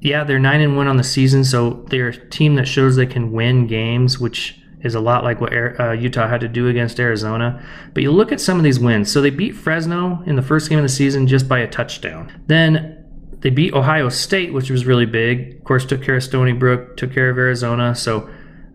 Yeah, 0.00 0.24
they're 0.24 0.38
nine 0.38 0.60
and 0.60 0.76
one 0.76 0.88
on 0.88 0.96
the 0.96 1.04
season, 1.04 1.44
so 1.44 1.84
they're 1.88 2.08
a 2.08 2.28
team 2.30 2.54
that 2.54 2.66
shows 2.66 2.96
they 2.96 3.06
can 3.06 3.32
win 3.32 3.66
games, 3.66 4.18
which 4.18 4.58
is 4.82 4.94
a 4.94 5.00
lot 5.00 5.24
like 5.24 5.40
what 5.40 5.52
uh, 5.52 5.92
Utah 5.92 6.26
had 6.26 6.40
to 6.40 6.48
do 6.48 6.68
against 6.68 6.98
Arizona. 6.98 7.62
But 7.92 8.02
you 8.02 8.10
look 8.10 8.32
at 8.32 8.40
some 8.40 8.56
of 8.56 8.64
these 8.64 8.80
wins. 8.80 9.12
So 9.12 9.20
they 9.20 9.30
beat 9.30 9.54
Fresno 9.54 10.22
in 10.26 10.36
the 10.36 10.42
first 10.42 10.70
game 10.70 10.78
of 10.78 10.82
the 10.82 10.88
season 10.88 11.26
just 11.26 11.48
by 11.48 11.58
a 11.58 11.68
touchdown. 11.68 12.32
Then 12.46 13.04
they 13.40 13.50
beat 13.50 13.74
Ohio 13.74 14.08
State, 14.08 14.54
which 14.54 14.70
was 14.70 14.86
really 14.86 15.06
big. 15.06 15.56
Of 15.56 15.64
course, 15.64 15.84
took 15.84 16.02
care 16.02 16.16
of 16.16 16.22
Stony 16.22 16.52
Brook, 16.52 16.96
took 16.96 17.12
care 17.12 17.28
of 17.28 17.36
Arizona. 17.36 17.94
So 17.94 18.30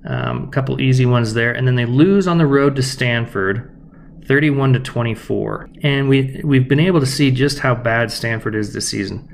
um, 0.08 0.44
a 0.44 0.52
couple 0.52 0.80
easy 0.80 1.08
ones 1.08 1.34
there. 1.34 1.54
And 1.54 1.68
then 1.68 1.76
they 1.76 1.86
lose 1.86 2.28
on 2.28 2.38
the 2.38 2.48
road 2.48 2.76
to 2.76 2.84
Stanford. 2.84 3.72
31 4.28 4.74
to 4.74 4.80
24. 4.80 5.70
And 5.84 6.10
we 6.10 6.42
we've 6.44 6.68
been 6.68 6.80
able 6.80 7.00
to 7.00 7.06
see 7.06 7.30
just 7.32 7.60
how 7.60 7.76
bad 7.76 8.12
Stanford 8.12 8.56
is 8.56 8.74
this 8.74 8.90
season. 8.90 9.30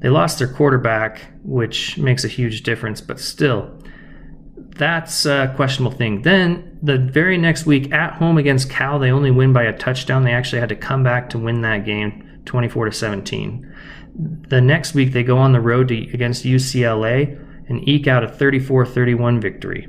They 0.00 0.08
lost 0.08 0.38
their 0.38 0.48
quarterback, 0.48 1.20
which 1.42 1.98
makes 1.98 2.24
a 2.24 2.28
huge 2.28 2.62
difference, 2.62 3.00
but 3.00 3.20
still, 3.20 3.78
that's 4.76 5.26
a 5.26 5.52
questionable 5.56 5.96
thing. 5.96 6.22
Then 6.22 6.78
the 6.82 6.96
very 6.96 7.36
next 7.36 7.66
week 7.66 7.92
at 7.92 8.14
home 8.14 8.38
against 8.38 8.70
Cal, 8.70 8.98
they 8.98 9.10
only 9.10 9.30
win 9.30 9.52
by 9.52 9.64
a 9.64 9.76
touchdown. 9.76 10.24
They 10.24 10.32
actually 10.32 10.60
had 10.60 10.70
to 10.70 10.76
come 10.76 11.02
back 11.02 11.28
to 11.30 11.38
win 11.38 11.60
that 11.62 11.84
game 11.84 12.40
24 12.46 12.86
to 12.86 12.92
17. 12.92 13.76
The 14.48 14.60
next 14.60 14.94
week 14.94 15.12
they 15.12 15.22
go 15.22 15.36
on 15.36 15.52
the 15.52 15.60
road 15.60 15.88
to, 15.88 15.96
against 16.14 16.44
UCLA 16.44 17.46
and 17.68 17.86
eke 17.86 18.06
out 18.06 18.24
a 18.24 18.26
34-31 18.26 19.40
victory. 19.40 19.86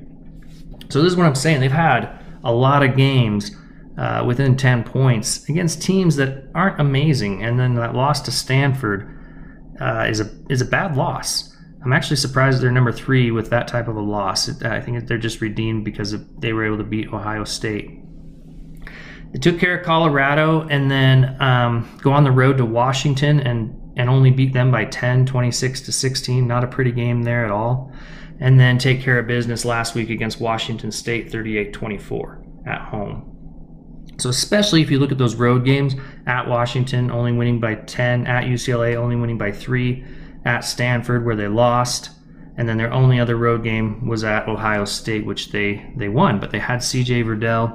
So 0.89 1.01
this 1.01 1.13
is 1.13 1.17
what 1.17 1.25
I'm 1.25 1.35
saying. 1.35 1.61
They've 1.61 1.71
had 1.71 2.19
a 2.43 2.51
lot 2.51 2.83
of 2.83 2.97
games 2.97 3.51
uh, 3.97 4.23
within 4.25 4.57
10 4.57 4.83
points 4.83 5.47
against 5.47 5.81
teams 5.81 6.17
that 6.17 6.49
aren't 6.53 6.81
amazing, 6.81 7.43
and 7.43 7.59
then 7.59 7.75
that 7.75 7.95
loss 7.95 8.21
to 8.21 8.31
Stanford 8.31 9.20
uh, 9.81 10.05
is 10.07 10.19
a 10.19 10.29
is 10.49 10.61
a 10.61 10.65
bad 10.65 10.95
loss. 10.95 11.55
I'm 11.83 11.93
actually 11.93 12.17
surprised 12.17 12.61
they're 12.61 12.71
number 12.71 12.91
three 12.91 13.31
with 13.31 13.49
that 13.49 13.67
type 13.67 13.87
of 13.87 13.95
a 13.95 14.01
loss. 14.01 14.47
I 14.63 14.79
think 14.79 15.07
they're 15.07 15.17
just 15.17 15.41
redeemed 15.41 15.83
because 15.83 16.15
they 16.37 16.53
were 16.53 16.65
able 16.65 16.77
to 16.77 16.83
beat 16.83 17.11
Ohio 17.11 17.43
State. 17.43 17.97
They 19.31 19.39
took 19.39 19.59
care 19.59 19.79
of 19.79 19.85
Colorado 19.85 20.67
and 20.67 20.91
then 20.91 21.41
um, 21.41 21.89
go 22.01 22.11
on 22.11 22.23
the 22.23 22.31
road 22.31 22.57
to 22.57 22.65
Washington 22.65 23.39
and, 23.39 23.73
and 23.97 24.09
only 24.09 24.29
beat 24.29 24.53
them 24.53 24.71
by 24.71 24.85
10, 24.85 25.25
26 25.25 25.81
to 25.81 25.91
16. 25.91 26.45
Not 26.45 26.63
a 26.63 26.67
pretty 26.67 26.91
game 26.91 27.23
there 27.23 27.45
at 27.45 27.51
all. 27.51 27.91
And 28.39 28.59
then 28.59 28.77
take 28.77 29.01
care 29.01 29.17
of 29.17 29.25
business 29.25 29.65
last 29.65 29.95
week 29.95 30.09
against 30.09 30.39
Washington 30.39 30.91
State 30.91 31.31
38 31.31 31.73
24 31.73 32.45
at 32.67 32.81
home. 32.81 33.30
So, 34.21 34.29
especially 34.29 34.83
if 34.83 34.91
you 34.91 34.99
look 34.99 35.11
at 35.11 35.17
those 35.17 35.33
road 35.33 35.65
games 35.65 35.95
at 36.27 36.47
Washington, 36.47 37.09
only 37.09 37.31
winning 37.31 37.59
by 37.59 37.73
10, 37.75 38.27
at 38.27 38.43
UCLA, 38.43 38.95
only 38.95 39.15
winning 39.15 39.39
by 39.39 39.51
3 39.51 40.05
at 40.45 40.61
Stanford 40.61 41.25
where 41.25 41.35
they 41.35 41.47
lost, 41.47 42.11
and 42.55 42.69
then 42.69 42.77
their 42.77 42.93
only 42.93 43.19
other 43.19 43.35
road 43.35 43.63
game 43.63 44.07
was 44.07 44.23
at 44.23 44.47
Ohio 44.47 44.85
State, 44.85 45.25
which 45.25 45.51
they 45.51 45.91
they 45.95 46.07
won. 46.07 46.39
But 46.39 46.51
they 46.51 46.59
had 46.59 46.83
C.J. 46.83 47.23
Verdell 47.23 47.71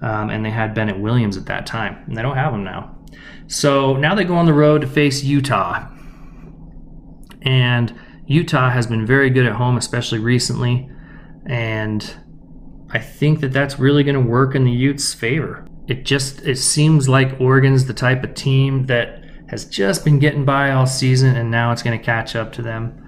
um, 0.00 0.30
and 0.30 0.44
they 0.44 0.50
had 0.50 0.74
Bennett 0.74 1.00
Williams 1.00 1.36
at 1.36 1.46
that 1.46 1.66
time, 1.66 2.04
and 2.06 2.16
they 2.16 2.22
don't 2.22 2.36
have 2.36 2.52
them 2.52 2.62
now. 2.62 2.96
So 3.48 3.96
now 3.96 4.14
they 4.14 4.24
go 4.24 4.36
on 4.36 4.46
the 4.46 4.54
road 4.54 4.82
to 4.82 4.86
face 4.86 5.24
Utah, 5.24 5.88
and 7.42 7.98
Utah 8.26 8.70
has 8.70 8.86
been 8.86 9.04
very 9.04 9.28
good 9.28 9.46
at 9.46 9.54
home, 9.54 9.76
especially 9.76 10.20
recently, 10.20 10.88
and 11.46 12.14
I 12.94 13.00
think 13.00 13.40
that 13.40 13.52
that's 13.52 13.78
really 13.78 14.04
going 14.04 14.14
to 14.14 14.20
work 14.20 14.54
in 14.54 14.64
the 14.64 14.70
Utes' 14.70 15.12
favor. 15.12 15.66
It 15.88 16.04
just 16.04 16.46
it 16.46 16.56
seems 16.56 17.08
like 17.08 17.40
Oregon's 17.40 17.86
the 17.86 17.92
type 17.92 18.22
of 18.22 18.34
team 18.34 18.86
that 18.86 19.24
has 19.48 19.66
just 19.66 20.04
been 20.04 20.20
getting 20.20 20.44
by 20.44 20.70
all 20.70 20.86
season, 20.86 21.36
and 21.36 21.50
now 21.50 21.72
it's 21.72 21.82
going 21.82 21.98
to 21.98 22.04
catch 22.04 22.36
up 22.36 22.52
to 22.52 22.62
them. 22.62 23.00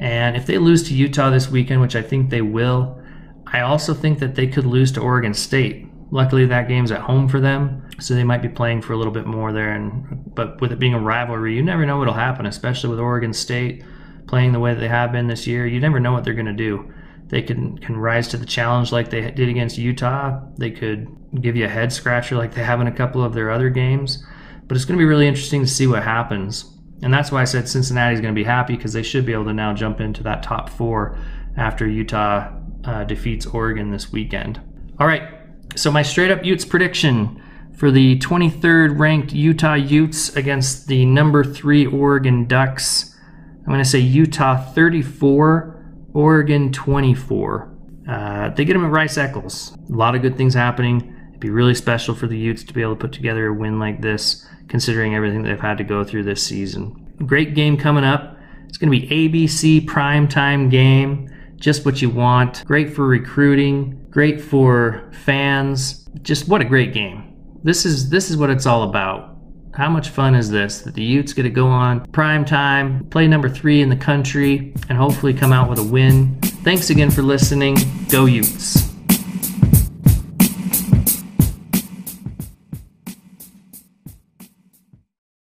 And 0.00 0.34
if 0.36 0.46
they 0.46 0.58
lose 0.58 0.82
to 0.88 0.94
Utah 0.94 1.30
this 1.30 1.48
weekend, 1.48 1.82
which 1.82 1.94
I 1.94 2.02
think 2.02 2.30
they 2.30 2.40
will, 2.40 3.00
I 3.46 3.60
also 3.60 3.94
think 3.94 4.18
that 4.18 4.34
they 4.34 4.48
could 4.48 4.66
lose 4.66 4.90
to 4.92 5.00
Oregon 5.00 5.34
State. 5.34 5.86
Luckily, 6.10 6.46
that 6.46 6.66
game's 6.66 6.90
at 6.90 7.02
home 7.02 7.28
for 7.28 7.38
them, 7.38 7.88
so 8.00 8.14
they 8.14 8.24
might 8.24 8.42
be 8.42 8.48
playing 8.48 8.82
for 8.82 8.94
a 8.94 8.96
little 8.96 9.12
bit 9.12 9.26
more 9.26 9.52
there. 9.52 9.72
And 9.72 10.34
but 10.34 10.60
with 10.60 10.72
it 10.72 10.78
being 10.78 10.94
a 10.94 10.98
rivalry, 10.98 11.54
you 11.54 11.62
never 11.62 11.84
know 11.84 11.98
what'll 11.98 12.14
happen, 12.14 12.46
especially 12.46 12.90
with 12.90 12.98
Oregon 12.98 13.32
State 13.32 13.84
playing 14.26 14.52
the 14.52 14.60
way 14.60 14.72
that 14.72 14.80
they 14.80 14.88
have 14.88 15.12
been 15.12 15.26
this 15.26 15.46
year. 15.46 15.66
You 15.66 15.80
never 15.80 16.00
know 16.00 16.12
what 16.12 16.24
they're 16.24 16.34
going 16.34 16.46
to 16.46 16.52
do. 16.52 16.92
They 17.28 17.42
can 17.42 17.78
can 17.78 17.96
rise 17.96 18.28
to 18.28 18.36
the 18.36 18.46
challenge 18.46 18.92
like 18.92 19.10
they 19.10 19.30
did 19.30 19.48
against 19.48 19.78
Utah. 19.78 20.40
They 20.58 20.70
could 20.70 21.08
give 21.40 21.56
you 21.56 21.64
a 21.64 21.68
head 21.68 21.92
scratcher 21.92 22.36
like 22.36 22.54
they 22.54 22.62
have 22.62 22.80
in 22.80 22.86
a 22.86 22.92
couple 22.92 23.24
of 23.24 23.34
their 23.34 23.50
other 23.50 23.70
games. 23.70 24.24
But 24.66 24.76
it's 24.76 24.84
going 24.84 24.98
to 24.98 25.02
be 25.02 25.08
really 25.08 25.26
interesting 25.26 25.62
to 25.62 25.66
see 25.66 25.86
what 25.86 26.02
happens. 26.02 26.64
And 27.02 27.12
that's 27.12 27.30
why 27.30 27.42
I 27.42 27.44
said 27.44 27.68
Cincinnati's 27.68 28.20
going 28.20 28.34
to 28.34 28.38
be 28.38 28.44
happy 28.44 28.76
because 28.76 28.92
they 28.92 29.02
should 29.02 29.26
be 29.26 29.32
able 29.32 29.44
to 29.46 29.52
now 29.52 29.74
jump 29.74 30.00
into 30.00 30.22
that 30.22 30.42
top 30.42 30.70
four 30.70 31.18
after 31.56 31.86
Utah 31.86 32.50
uh, 32.84 33.04
defeats 33.04 33.46
Oregon 33.46 33.90
this 33.90 34.12
weekend. 34.12 34.60
All 34.98 35.06
right, 35.06 35.28
so 35.76 35.90
my 35.90 36.02
straight 36.02 36.30
up 36.30 36.44
Utes 36.44 36.64
prediction 36.64 37.42
for 37.76 37.90
the 37.90 38.18
23rd 38.20 38.98
ranked 38.98 39.32
Utah 39.32 39.74
Utes 39.74 40.34
against 40.36 40.86
the 40.86 41.04
number 41.04 41.42
three 41.42 41.86
Oregon 41.86 42.46
Ducks. 42.46 43.14
I'm 43.58 43.66
going 43.66 43.78
to 43.78 43.84
say 43.84 43.98
Utah 43.98 44.56
34, 44.56 45.73
Oregon 46.14 46.72
24. 46.72 47.70
Uh, 48.08 48.48
they 48.50 48.64
get 48.64 48.74
them 48.74 48.84
at 48.84 48.90
Rice 48.90 49.18
Eccles. 49.18 49.76
A 49.90 49.92
lot 49.92 50.14
of 50.14 50.22
good 50.22 50.36
things 50.36 50.54
happening. 50.54 51.14
It'd 51.28 51.40
be 51.40 51.50
really 51.50 51.74
special 51.74 52.14
for 52.14 52.26
the 52.26 52.38
Utes 52.38 52.64
to 52.64 52.72
be 52.72 52.82
able 52.82 52.94
to 52.96 53.00
put 53.00 53.12
together 53.12 53.48
a 53.48 53.52
win 53.52 53.78
like 53.78 54.00
this, 54.00 54.46
considering 54.68 55.14
everything 55.14 55.42
they've 55.42 55.60
had 55.60 55.78
to 55.78 55.84
go 55.84 56.04
through 56.04 56.24
this 56.24 56.42
season. 56.42 57.14
Great 57.26 57.54
game 57.54 57.76
coming 57.76 58.04
up. 58.04 58.38
It's 58.68 58.78
going 58.78 58.90
to 58.92 59.06
be 59.06 59.28
ABC 59.28 59.84
primetime 59.86 60.70
game 60.70 61.30
just 61.64 61.86
what 61.86 62.02
you 62.02 62.10
want. 62.10 62.64
Great 62.66 62.94
for 62.94 63.06
recruiting, 63.06 64.06
great 64.10 64.40
for 64.40 65.10
fans. 65.24 66.06
Just 66.22 66.46
what 66.46 66.60
a 66.60 66.64
great 66.64 66.92
game. 66.92 67.34
This 67.62 67.86
is 67.86 68.10
this 68.10 68.30
is 68.30 68.36
what 68.36 68.50
it's 68.50 68.66
all 68.66 68.82
about. 68.82 69.33
How 69.74 69.90
much 69.90 70.10
fun 70.10 70.36
is 70.36 70.50
this? 70.50 70.82
That 70.82 70.94
the 70.94 71.02
Utes 71.02 71.32
get 71.32 71.42
to 71.42 71.50
go 71.50 71.66
on 71.66 72.06
prime 72.12 72.44
time, 72.44 73.06
play 73.06 73.26
number 73.26 73.48
three 73.48 73.82
in 73.82 73.88
the 73.88 73.96
country, 73.96 74.72
and 74.88 74.96
hopefully 74.96 75.34
come 75.34 75.52
out 75.52 75.68
with 75.68 75.80
a 75.80 75.82
win. 75.82 76.38
Thanks 76.62 76.90
again 76.90 77.10
for 77.10 77.22
listening. 77.22 77.76
Go 78.08 78.26
Utes. 78.26 78.93